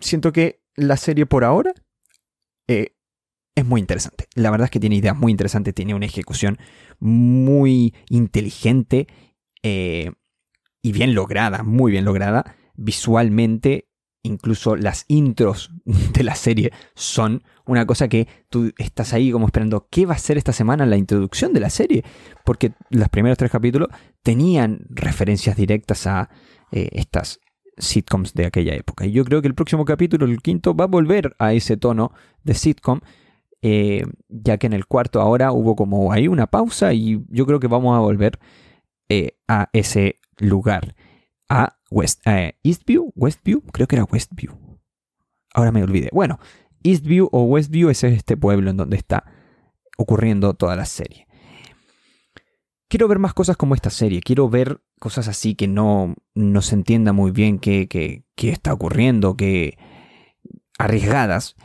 siento 0.00 0.32
que 0.32 0.64
la 0.74 0.96
serie 0.96 1.24
por 1.24 1.44
ahora 1.44 1.72
eh, 2.66 2.96
es 3.54 3.64
muy 3.64 3.80
interesante. 3.80 4.26
La 4.34 4.50
verdad 4.50 4.64
es 4.64 4.72
que 4.72 4.80
tiene 4.80 4.96
ideas 4.96 5.16
muy 5.16 5.30
interesantes, 5.30 5.72
tiene 5.72 5.94
una 5.94 6.06
ejecución 6.06 6.58
muy 6.98 7.94
inteligente 8.08 9.06
y 9.62 10.92
bien 10.92 11.14
lograda, 11.14 11.62
muy 11.62 11.92
bien 11.92 12.04
lograda. 12.04 12.56
Visualmente, 12.74 13.85
incluso 14.26 14.76
las 14.76 15.04
intros 15.08 15.70
de 15.84 16.22
la 16.22 16.34
serie 16.34 16.72
son 16.94 17.42
una 17.64 17.86
cosa 17.86 18.08
que 18.08 18.28
tú 18.48 18.72
estás 18.78 19.12
ahí 19.12 19.32
como 19.32 19.46
esperando 19.46 19.88
qué 19.90 20.06
va 20.06 20.14
a 20.14 20.18
ser 20.18 20.36
esta 20.36 20.52
semana 20.52 20.86
la 20.86 20.96
introducción 20.96 21.52
de 21.52 21.60
la 21.60 21.70
serie. 21.70 22.04
Porque 22.44 22.72
los 22.90 23.08
primeros 23.08 23.38
tres 23.38 23.50
capítulos 23.50 23.88
tenían 24.22 24.86
referencias 24.90 25.56
directas 25.56 26.06
a 26.06 26.28
eh, 26.70 26.88
estas 26.92 27.40
sitcoms 27.78 28.34
de 28.34 28.46
aquella 28.46 28.74
época. 28.74 29.06
Y 29.06 29.12
yo 29.12 29.24
creo 29.24 29.42
que 29.42 29.48
el 29.48 29.54
próximo 29.54 29.84
capítulo, 29.84 30.26
el 30.26 30.40
quinto, 30.40 30.74
va 30.74 30.84
a 30.84 30.88
volver 30.88 31.34
a 31.38 31.52
ese 31.52 31.76
tono 31.76 32.12
de 32.44 32.54
sitcom 32.54 33.00
eh, 33.62 34.04
ya 34.28 34.58
que 34.58 34.66
en 34.66 34.74
el 34.74 34.86
cuarto 34.86 35.20
ahora 35.20 35.50
hubo 35.50 35.74
como 35.74 36.12
ahí 36.12 36.28
una 36.28 36.46
pausa 36.46 36.92
y 36.92 37.24
yo 37.28 37.46
creo 37.46 37.58
que 37.58 37.66
vamos 37.66 37.96
a 37.96 38.00
volver 38.00 38.38
eh, 39.08 39.38
a 39.48 39.70
ese 39.72 40.20
lugar, 40.36 40.94
a 41.48 41.78
West, 41.90 42.26
eh, 42.26 42.58
Eastview, 42.62 43.12
Westview, 43.14 43.62
creo 43.72 43.86
que 43.86 43.96
era 43.96 44.04
Westview. 44.04 44.52
Ahora 45.54 45.72
me 45.72 45.82
olvidé. 45.82 46.10
Bueno, 46.12 46.38
Eastview 46.82 47.28
o 47.32 47.44
Westview 47.44 47.90
ese 47.90 48.08
es 48.08 48.16
este 48.18 48.36
pueblo 48.36 48.70
en 48.70 48.76
donde 48.76 48.96
está 48.96 49.24
ocurriendo 49.96 50.54
toda 50.54 50.76
la 50.76 50.84
serie. 50.84 51.26
Quiero 52.88 53.08
ver 53.08 53.18
más 53.18 53.34
cosas 53.34 53.56
como 53.56 53.74
esta 53.74 53.90
serie, 53.90 54.20
quiero 54.20 54.48
ver 54.48 54.80
cosas 55.00 55.26
así 55.28 55.54
que 55.54 55.66
no, 55.66 56.14
no 56.34 56.62
se 56.62 56.76
entienda 56.76 57.12
muy 57.12 57.32
bien 57.32 57.58
qué, 57.58 57.88
qué, 57.88 58.48
está 58.48 58.72
ocurriendo, 58.72 59.36
que 59.36 59.76
arriesgadas 60.78 61.56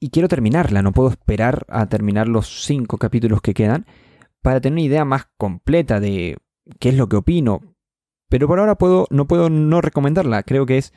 y 0.00 0.10
quiero 0.10 0.28
terminarla, 0.28 0.82
no 0.82 0.92
puedo 0.92 1.10
esperar 1.10 1.66
a 1.68 1.86
terminar 1.86 2.28
los 2.28 2.64
cinco 2.64 2.98
capítulos 2.98 3.40
que 3.40 3.54
quedan 3.54 3.86
para 4.42 4.60
tener 4.60 4.74
una 4.74 4.82
idea 4.82 5.04
más 5.04 5.28
completa 5.36 6.00
de 6.00 6.38
qué 6.78 6.90
es 6.90 6.96
lo 6.96 7.08
que 7.08 7.16
opino. 7.16 7.60
Pero 8.28 8.46
por 8.46 8.58
ahora 8.58 8.76
puedo, 8.76 9.06
no 9.10 9.26
puedo 9.26 9.50
no 9.50 9.80
recomendarla, 9.80 10.42
creo 10.42 10.66
que 10.66 10.78
es 10.78 10.92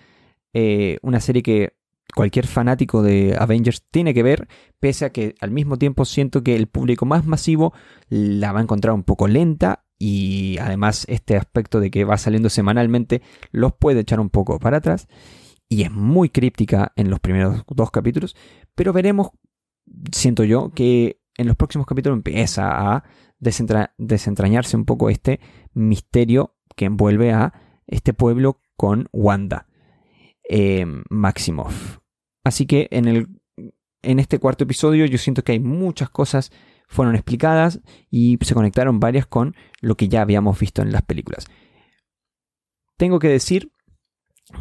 eh, 0.54 0.98
una 1.02 1.20
serie 1.20 1.44
que 1.44 1.74
cualquier 2.14 2.46
fanático 2.46 3.04
de 3.04 3.36
Avengers 3.40 3.86
tiene 3.90 4.14
que 4.14 4.24
ver, 4.24 4.48
pese 4.80 5.06
a 5.06 5.12
que 5.12 5.36
al 5.40 5.52
mismo 5.52 5.78
tiempo 5.78 6.06
siento 6.06 6.44
que 6.44 6.56
el 6.56 6.68
público 6.68 7.06
más 7.06 7.26
masivo 7.26 7.74
la 8.10 8.52
va 8.52 8.60
a 8.60 8.64
encontrar 8.64 8.94
un 8.94 9.04
poco 9.04 9.28
lenta 9.28 9.86
y 9.98 10.58
además 10.60 11.06
este 11.08 11.38
aspecto 11.38 11.80
de 11.80 11.92
que 11.92 12.04
va 12.04 12.18
saliendo 12.18 12.50
semanalmente 12.50 13.22
los 13.52 13.74
puede 13.74 14.02
echar 14.02 14.20
un 14.20 14.30
poco 14.30 14.60
para 14.60 14.78
atrás 14.78 15.08
y 15.70 15.84
es 15.84 15.92
muy 15.92 16.30
críptica 16.30 16.92
en 16.96 17.10
los 17.10 17.20
primeros 17.20 17.64
dos 17.68 17.92
capítulos, 17.92 18.36
pero 18.76 18.92
veremos, 18.92 19.30
siento 20.12 20.44
yo, 20.44 20.72
que 20.72 21.22
en 21.38 21.48
los 21.48 21.56
próximos 21.56 21.88
capítulos 21.88 22.18
empieza 22.18 22.94
a 22.94 23.04
desentrañarse 23.40 24.76
un 24.76 24.86
poco 24.86 25.10
este 25.10 25.40
misterio 25.74 26.56
que 26.76 26.86
envuelve 26.86 27.32
a 27.32 27.54
este 27.88 28.14
pueblo 28.14 28.62
con 28.76 29.08
Wanda 29.12 29.68
eh, 30.50 30.86
Maximoff. 31.10 32.00
Así 32.44 32.66
que 32.66 32.88
en, 32.92 33.08
el, 33.08 33.28
en 34.02 34.20
este 34.20 34.40
cuarto 34.40 34.64
episodio 34.64 35.06
yo 35.06 35.18
siento 35.18 35.44
que 35.44 35.54
hay 35.54 35.60
muchas 35.60 36.10
cosas 36.10 36.52
fueron 36.92 37.16
explicadas 37.16 37.80
y 38.10 38.38
se 38.42 38.54
conectaron 38.54 39.00
varias 39.00 39.26
con 39.26 39.56
lo 39.80 39.96
que 39.96 40.10
ya 40.10 40.22
habíamos 40.22 40.60
visto 40.60 40.82
en 40.82 40.92
las 40.92 41.02
películas. 41.02 41.48
Tengo 42.98 43.18
que 43.18 43.30
decir 43.30 43.72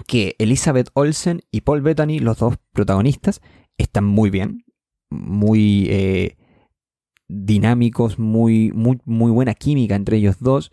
que 0.06 0.36
Elizabeth 0.38 0.90
Olsen 0.94 1.42
y 1.50 1.62
Paul 1.62 1.82
Bettany, 1.82 2.20
los 2.20 2.38
dos 2.38 2.56
protagonistas, 2.72 3.42
están 3.76 4.04
muy 4.04 4.30
bien, 4.30 4.64
muy 5.10 5.88
eh, 5.90 6.36
dinámicos, 7.26 8.20
muy, 8.20 8.70
muy, 8.70 9.00
muy, 9.04 9.32
buena 9.32 9.54
química 9.54 9.96
entre 9.96 10.18
ellos 10.18 10.36
dos. 10.38 10.70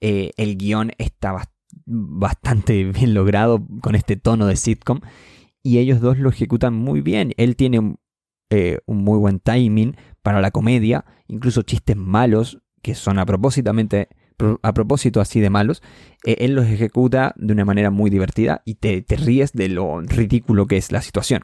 Eh, 0.00 0.30
el 0.36 0.56
guion 0.56 0.92
está 0.98 1.36
bastante 1.86 2.84
bien 2.92 3.14
logrado 3.14 3.66
con 3.80 3.94
este 3.94 4.16
tono 4.16 4.46
de 4.46 4.56
sitcom 4.56 5.00
y 5.62 5.78
ellos 5.78 6.00
dos 6.00 6.18
lo 6.18 6.30
ejecutan 6.30 6.74
muy 6.74 7.00
bien. 7.00 7.34
Él 7.36 7.56
tiene 7.56 7.96
eh, 8.50 8.78
un 8.86 8.98
muy 8.98 9.18
buen 9.18 9.40
timing 9.40 9.96
para 10.22 10.40
la 10.40 10.50
comedia, 10.50 11.04
incluso 11.26 11.62
chistes 11.62 11.96
malos 11.96 12.62
que 12.82 12.94
son 12.94 13.18
a 13.18 13.26
propósitamente 13.26 14.08
a 14.62 14.72
propósito 14.72 15.20
así 15.20 15.40
de 15.40 15.50
malos, 15.50 15.82
eh, 16.24 16.36
él 16.40 16.54
los 16.54 16.66
ejecuta 16.66 17.34
de 17.36 17.52
una 17.52 17.64
manera 17.64 17.90
muy 17.90 18.10
divertida 18.10 18.62
y 18.64 18.76
te, 18.76 19.04
ríes 19.08 19.52
de 19.52 19.68
lo 19.68 20.00
ridículo 20.00 20.66
que 20.66 20.76
es 20.76 20.92
la 20.92 21.02
situación. 21.02 21.42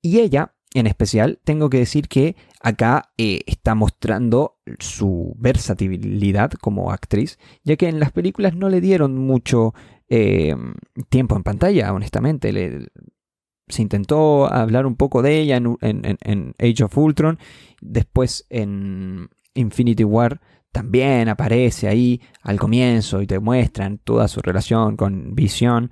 Y 0.00 0.18
ella, 0.18 0.54
en 0.74 0.86
especial, 0.86 1.38
tengo 1.44 1.68
que 1.68 1.78
decir 1.78 2.08
que 2.08 2.36
acá 2.60 3.12
eh, 3.18 3.40
está 3.46 3.74
mostrando 3.74 4.58
su 4.78 5.34
versatilidad 5.38 6.52
como 6.52 6.90
actriz, 6.90 7.38
ya 7.62 7.76
que 7.76 7.88
en 7.88 8.00
las 8.00 8.12
películas 8.12 8.54
no 8.54 8.68
le 8.68 8.80
dieron 8.80 9.18
mucho 9.18 9.74
eh, 10.08 10.54
tiempo 11.08 11.36
en 11.36 11.42
pantalla, 11.42 11.92
honestamente. 11.92 12.52
se 13.68 13.82
intentó 13.82 14.52
hablar 14.52 14.86
un 14.86 14.96
poco 14.96 15.22
de 15.22 15.40
ella 15.40 15.56
en, 15.56 15.76
en 15.80 16.54
Age 16.58 16.84
of 16.84 16.96
Ultron, 16.96 17.38
después 17.80 18.46
en 18.48 19.28
Infinity 19.54 20.04
War 20.04 20.40
también 20.72 21.28
aparece 21.28 21.86
ahí 21.86 22.20
al 22.40 22.58
comienzo 22.58 23.20
y 23.20 23.26
te 23.26 23.38
muestran 23.38 23.98
toda 23.98 24.26
su 24.26 24.40
relación 24.40 24.96
con 24.96 25.34
Visión, 25.34 25.90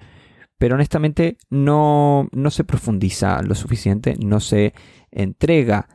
pero 0.61 0.75
honestamente 0.75 1.39
no, 1.49 2.29
no 2.33 2.51
se 2.51 2.65
profundiza 2.65 3.41
lo 3.41 3.55
suficiente, 3.55 4.15
no 4.23 4.41
se 4.41 4.75
entrega 5.11 5.89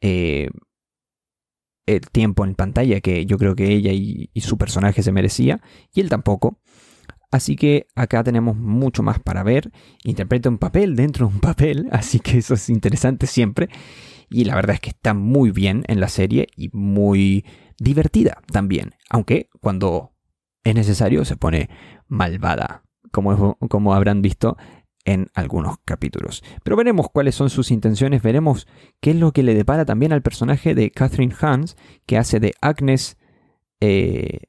eh, 0.00 0.48
el 1.86 2.02
tiempo 2.02 2.44
en 2.44 2.54
pantalla 2.54 3.00
que 3.00 3.26
yo 3.26 3.36
creo 3.36 3.56
que 3.56 3.72
ella 3.72 3.90
y, 3.90 4.30
y 4.32 4.40
su 4.42 4.56
personaje 4.58 5.02
se 5.02 5.10
merecía, 5.10 5.60
y 5.92 6.02
él 6.02 6.08
tampoco. 6.08 6.60
Así 7.32 7.56
que 7.56 7.88
acá 7.96 8.22
tenemos 8.22 8.56
mucho 8.56 9.02
más 9.02 9.18
para 9.18 9.42
ver. 9.42 9.72
Interpreta 10.04 10.48
un 10.48 10.58
papel 10.58 10.94
dentro 10.94 11.26
de 11.26 11.34
un 11.34 11.40
papel, 11.40 11.88
así 11.90 12.20
que 12.20 12.38
eso 12.38 12.54
es 12.54 12.68
interesante 12.68 13.26
siempre. 13.26 13.70
Y 14.30 14.44
la 14.44 14.54
verdad 14.54 14.74
es 14.74 14.80
que 14.80 14.90
está 14.90 15.14
muy 15.14 15.50
bien 15.50 15.82
en 15.88 15.98
la 15.98 16.08
serie 16.08 16.46
y 16.56 16.68
muy 16.72 17.44
divertida 17.76 18.40
también, 18.52 18.94
aunque 19.10 19.48
cuando 19.60 20.12
es 20.62 20.76
necesario 20.76 21.24
se 21.24 21.36
pone 21.36 21.68
malvada, 22.06 22.84
como, 23.12 23.56
como 23.68 23.94
habrán 23.94 24.22
visto 24.22 24.56
en 25.04 25.28
algunos 25.34 25.76
capítulos. 25.84 26.42
Pero 26.62 26.76
veremos 26.76 27.08
cuáles 27.10 27.34
son 27.34 27.50
sus 27.50 27.70
intenciones, 27.70 28.22
veremos 28.22 28.66
qué 29.00 29.10
es 29.10 29.16
lo 29.16 29.32
que 29.32 29.42
le 29.42 29.54
depara 29.54 29.84
también 29.84 30.12
al 30.12 30.22
personaje 30.22 30.74
de 30.74 30.90
Catherine 30.90 31.34
Hans, 31.40 31.76
que 32.06 32.18
hace 32.18 32.40
de 32.40 32.54
Agnes, 32.60 33.18
eh, 33.80 34.40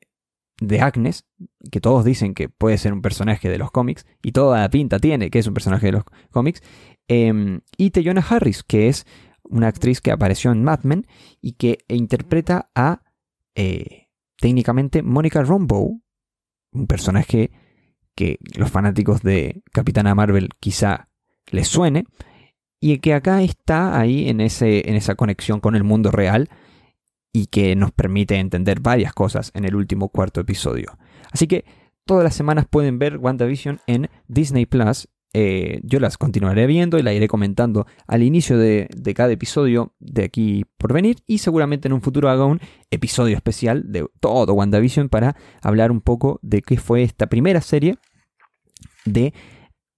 de 0.59 0.81
Agnes, 0.81 1.25
que 1.71 1.81
todos 1.81 2.05
dicen 2.05 2.33
que 2.33 2.49
puede 2.49 2.77
ser 2.77 2.93
un 2.93 3.01
personaje 3.01 3.49
de 3.49 3.57
los 3.57 3.71
cómics, 3.71 4.05
y 4.21 4.31
toda 4.31 4.59
la 4.59 4.69
pinta 4.69 4.99
tiene 4.99 5.29
que 5.29 5.39
es 5.39 5.47
un 5.47 5.53
personaje 5.53 5.87
de 5.87 5.93
los 5.93 6.03
cómics, 6.31 6.61
eh, 7.07 7.59
y 7.77 7.89
Teyona 7.89 8.25
Harris, 8.27 8.63
que 8.63 8.87
es 8.87 9.05
una 9.43 9.67
actriz 9.67 10.01
que 10.01 10.11
apareció 10.11 10.51
en 10.51 10.63
Mad 10.63 10.83
Men 10.83 11.07
y 11.41 11.53
que 11.53 11.79
interpreta 11.87 12.69
a 12.75 13.03
eh, 13.55 14.07
técnicamente 14.37 15.03
Mónica 15.03 15.43
Rambeau, 15.43 16.01
un 16.71 16.87
personaje 16.87 17.51
que 18.15 18.37
los 18.55 18.69
fanáticos 18.69 19.21
de 19.21 19.61
Capitana 19.71 20.15
Marvel 20.15 20.49
quizá 20.59 21.09
les 21.51 21.67
suene, 21.67 22.05
y 22.79 22.97
que 22.97 23.13
acá 23.13 23.41
está 23.41 23.97
ahí 23.97 24.27
en, 24.27 24.41
ese, 24.41 24.89
en 24.89 24.95
esa 24.95 25.15
conexión 25.15 25.61
con 25.61 25.75
el 25.75 25.85
mundo 25.85 26.11
real 26.11 26.49
y 27.31 27.45
que 27.47 27.77
nos 27.77 27.91
permite 27.91 28.35
entender 28.35 28.81
varias 28.81 29.13
cosas 29.13 29.51
en 29.55 29.63
el 29.63 29.75
último 29.75 30.09
cuarto 30.09 30.41
episodio. 30.41 30.97
Así 31.31 31.47
que 31.47 31.63
todas 32.05 32.25
las 32.25 32.35
semanas 32.35 32.65
pueden 32.69 32.99
ver 32.99 33.17
WandaVision 33.17 33.79
en 33.87 34.09
Disney 34.27 34.65
Plus. 34.65 35.07
Eh, 35.35 35.79
yo 35.83 35.99
las 35.99 36.17
continuaré 36.17 36.67
viendo 36.67 36.99
y 36.99 37.01
la 37.01 37.11
iré 37.11 37.27
comentando 37.27 37.87
al 38.05 38.21
inicio 38.21 38.57
de, 38.57 38.87
de, 38.95 39.13
cada 39.15 39.31
episodio 39.31 39.93
de 39.99 40.25
aquí 40.25 40.65
por 40.77 40.93
venir. 40.93 41.17
Y 41.25 41.39
seguramente 41.39 41.87
en 41.87 41.93
un 41.93 42.01
futuro 42.01 42.29
haga 42.29 42.45
un 42.45 42.59
episodio 42.91 43.35
especial 43.35 43.91
de 43.91 44.05
todo 44.19 44.53
WandaVision 44.53 45.09
para 45.09 45.35
hablar 45.61 45.91
un 45.91 46.01
poco 46.01 46.39
de 46.43 46.61
qué 46.61 46.77
fue 46.77 47.01
esta 47.01 47.27
primera 47.27 47.61
serie 47.61 47.97
de 49.05 49.33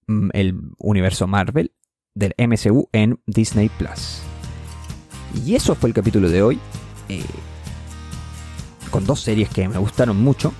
mm, 0.06 0.30
el 0.32 0.54
universo 0.78 1.26
Marvel 1.26 1.72
del 2.14 2.34
MCU 2.38 2.88
en 2.92 3.20
Disney 3.26 3.68
Plus. 3.68 4.22
Y 5.44 5.54
eso 5.54 5.74
fue 5.74 5.90
el 5.90 5.94
capítulo 5.94 6.30
de 6.30 6.42
hoy. 6.42 6.58
Eh, 7.08 7.22
con 8.90 9.04
dos 9.04 9.20
series 9.20 9.50
que 9.50 9.68
me 9.68 9.78
gustaron 9.78 10.16
mucho. 10.16 10.52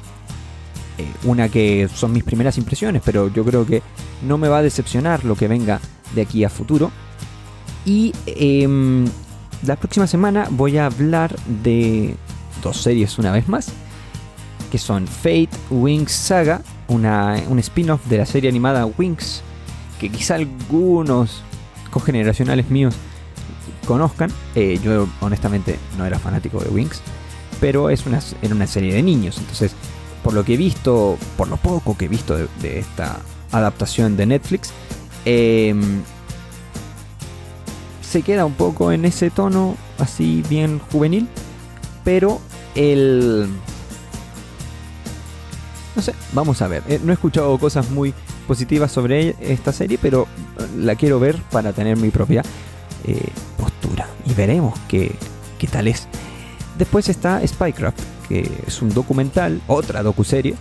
Eh, 0.98 1.06
una 1.24 1.48
que 1.50 1.88
son 1.92 2.12
mis 2.12 2.24
primeras 2.24 2.56
impresiones, 2.56 3.02
pero 3.04 3.28
yo 3.28 3.44
creo 3.44 3.66
que 3.66 3.82
no 4.26 4.38
me 4.38 4.48
va 4.48 4.58
a 4.58 4.62
decepcionar 4.62 5.24
lo 5.24 5.36
que 5.36 5.46
venga 5.46 5.80
de 6.14 6.22
aquí 6.22 6.42
a 6.42 6.48
futuro. 6.48 6.90
Y 7.84 8.14
em, 8.26 9.06
la 9.66 9.76
próxima 9.76 10.06
semana 10.06 10.48
voy 10.50 10.78
a 10.78 10.86
hablar 10.86 11.36
de 11.62 12.16
dos 12.62 12.78
series 12.78 13.18
una 13.18 13.30
vez 13.30 13.46
más, 13.48 13.68
que 14.70 14.78
son 14.78 15.06
Fate 15.06 15.50
Wings 15.70 16.12
Saga, 16.12 16.62
una, 16.88 17.42
un 17.48 17.58
spin-off 17.58 18.04
de 18.06 18.18
la 18.18 18.26
serie 18.26 18.48
animada 18.48 18.86
Wings, 18.86 19.42
que 20.00 20.08
quizá 20.08 20.36
algunos 20.36 21.42
cogeneracionales 21.90 22.70
míos 22.70 22.94
conozcan. 23.86 24.30
Eh, 24.54 24.80
yo 24.82 25.06
honestamente 25.20 25.78
no 25.98 26.06
era 26.06 26.18
fanático 26.18 26.58
de 26.60 26.70
Wings, 26.70 27.02
pero 27.60 27.90
es 27.90 28.06
una, 28.06 28.20
era 28.40 28.54
una 28.54 28.66
serie 28.66 28.94
de 28.94 29.02
niños, 29.02 29.38
entonces 29.38 29.74
por 30.26 30.34
lo 30.34 30.44
que 30.44 30.54
he 30.54 30.56
visto, 30.56 31.16
por 31.36 31.46
lo 31.46 31.56
poco 31.56 31.96
que 31.96 32.06
he 32.06 32.08
visto 32.08 32.36
de, 32.36 32.80
esta 32.80 33.20
adaptación 33.52 34.16
de 34.16 34.26
Netflix, 34.26 34.72
em, 35.24 36.02
se 38.02 38.22
queda 38.22 38.44
un 38.44 38.54
poco 38.54 38.90
en 38.90 39.04
ese 39.04 39.30
tono 39.30 39.76
así 40.00 40.42
bien 40.48 40.80
juvenil, 40.90 41.28
pero 42.02 42.40
el... 42.74 43.46
No 45.94 46.02
sé, 46.02 46.12
vamos 46.32 46.60
a 46.60 46.66
ver. 46.66 46.82
Eh, 46.88 46.98
no 47.04 47.12
he 47.12 47.14
escuchado 47.14 47.56
cosas 47.58 47.88
muy 47.90 48.12
positivas 48.48 48.90
sobre 48.90 49.36
esta 49.38 49.72
serie, 49.72 49.96
pero 49.96 50.26
la 50.76 50.96
quiero 50.96 51.20
ver 51.20 51.40
para 51.52 51.72
tener 51.72 51.96
mi 51.98 52.10
propia 52.10 52.42
eh, 53.04 53.28
postura. 53.56 54.08
Y 54.24 54.34
veremos 54.34 54.76
qué, 54.88 55.14
qué 55.60 55.68
tal 55.68 55.86
es. 55.86 56.08
Después 56.76 57.08
está 57.08 57.46
Spycraft, 57.46 58.00
que 58.28 58.50
es 58.66 58.82
un 58.82 58.90
documental, 58.90 59.60
otra 59.66 60.02
docuserie, 60.02 60.54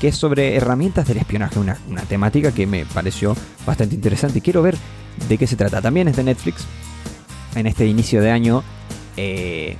que 0.00 0.08
es 0.08 0.16
sobre 0.16 0.56
herramientas 0.56 1.06
del 1.08 1.18
espionaje, 1.18 1.58
una, 1.58 1.76
temática 2.08 2.52
que 2.52 2.66
me 2.66 2.86
pareció 2.86 3.36
bastante 3.66 3.94
interesante 3.94 4.38
y 4.38 4.40
quiero 4.40 4.62
ver 4.62 4.76
de 5.28 5.38
qué 5.38 5.46
se 5.46 5.56
trata. 5.56 5.82
También 5.82 6.08
es 6.08 6.16
de 6.16 6.24
Netflix. 6.24 6.64
En 7.54 7.66
este 7.66 7.86
inicio 7.86 8.20
de 8.20 8.30
año 8.30 8.62
eh, 9.16 9.76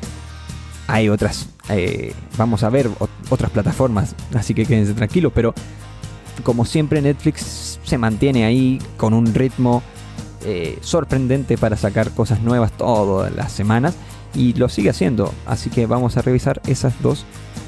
hay 0.87 1.09
otras, 1.09 1.48
eh, 1.68 2.12
vamos 2.37 2.62
a 2.62 2.70
ver 2.70 2.90
otras 3.31 3.51
plataformas, 3.51 4.14
así 4.35 4.55
que 4.55 4.64
quédense 4.64 4.94
tranquilos, 4.94 5.33
pero 5.35 5.55
como 6.42 6.64
siempre 6.64 7.01
Netflix 7.03 7.79
se 7.85 7.98
mantiene 7.98 8.44
ahí 8.44 8.81
con 8.96 9.12
un 9.12 9.33
ritmo 9.35 9.83
eh, 10.44 10.79
sorprendente 10.81 11.59
para 11.59 11.77
sacar 11.77 12.11
cosas 12.12 12.40
nuevas 12.40 12.72
todas 12.72 13.35
las 13.35 13.53
semanas 13.53 13.94
y 14.34 14.54
lo 14.54 14.68
sigue 14.68 14.90
haciendo. 14.90 15.32
Así 15.46 15.70
que 15.70 15.86
vamos 15.86 16.16
a 16.16 16.22
revisar 16.22 16.60
esas 16.66 17.00
dos 17.02 17.24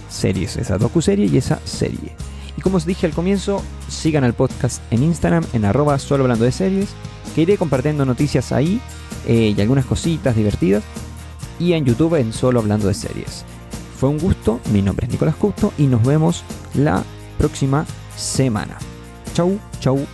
series, 0.09 0.57
esa 0.57 0.79
docu-serie 0.79 1.27
y 1.27 1.37
esa 1.37 1.61
serie. 1.65 2.15
Y 2.57 2.61
como 2.61 2.77
os 2.77 2.87
dije 2.87 3.07
al 3.07 3.13
comienzo, 3.13 3.63
sigan 3.89 4.25
al 4.25 4.35
podcast 4.35 4.83
en 4.91 5.03
Instagram 5.03 5.45
en 5.53 5.65
arroba 5.65 5.99
solo 5.99 6.25
hablando 6.25 6.45
de 6.45 6.53
series, 6.53 6.91
que 7.35 7.43
iré 7.43 7.57
compartiendo 7.57 8.05
noticias 8.05 8.53
ahí 8.53 8.81
eh, 9.27 9.55
y 9.57 9.61
algunas 9.61 9.87
cositas 9.87 10.37
divertidas. 10.37 10.83
Y 11.59 11.75
en 11.75 11.85
YouTube 11.85 12.15
en 12.15 12.33
solo 12.33 12.61
hablando 12.61 12.89
de 12.89 12.95
series. 12.95 13.45
Fue 13.99 14.09
un 14.09 14.19
gusto, 14.19 14.61
mi 14.73 14.81
nombre 14.81 15.07
es 15.07 15.13
Nicolás 15.13 15.37
Couto 15.37 15.75
y 15.77 15.87
nos 15.87 16.03
vemos 16.03 16.43
la 16.75 17.05
próxima 17.37 17.85
semana. 18.17 18.79
Chau, 19.35 19.59
chau, 19.79 20.07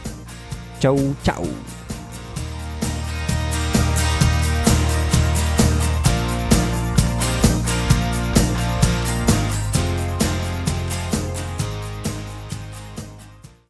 chau, 0.81 1.15
chau. 1.23 1.66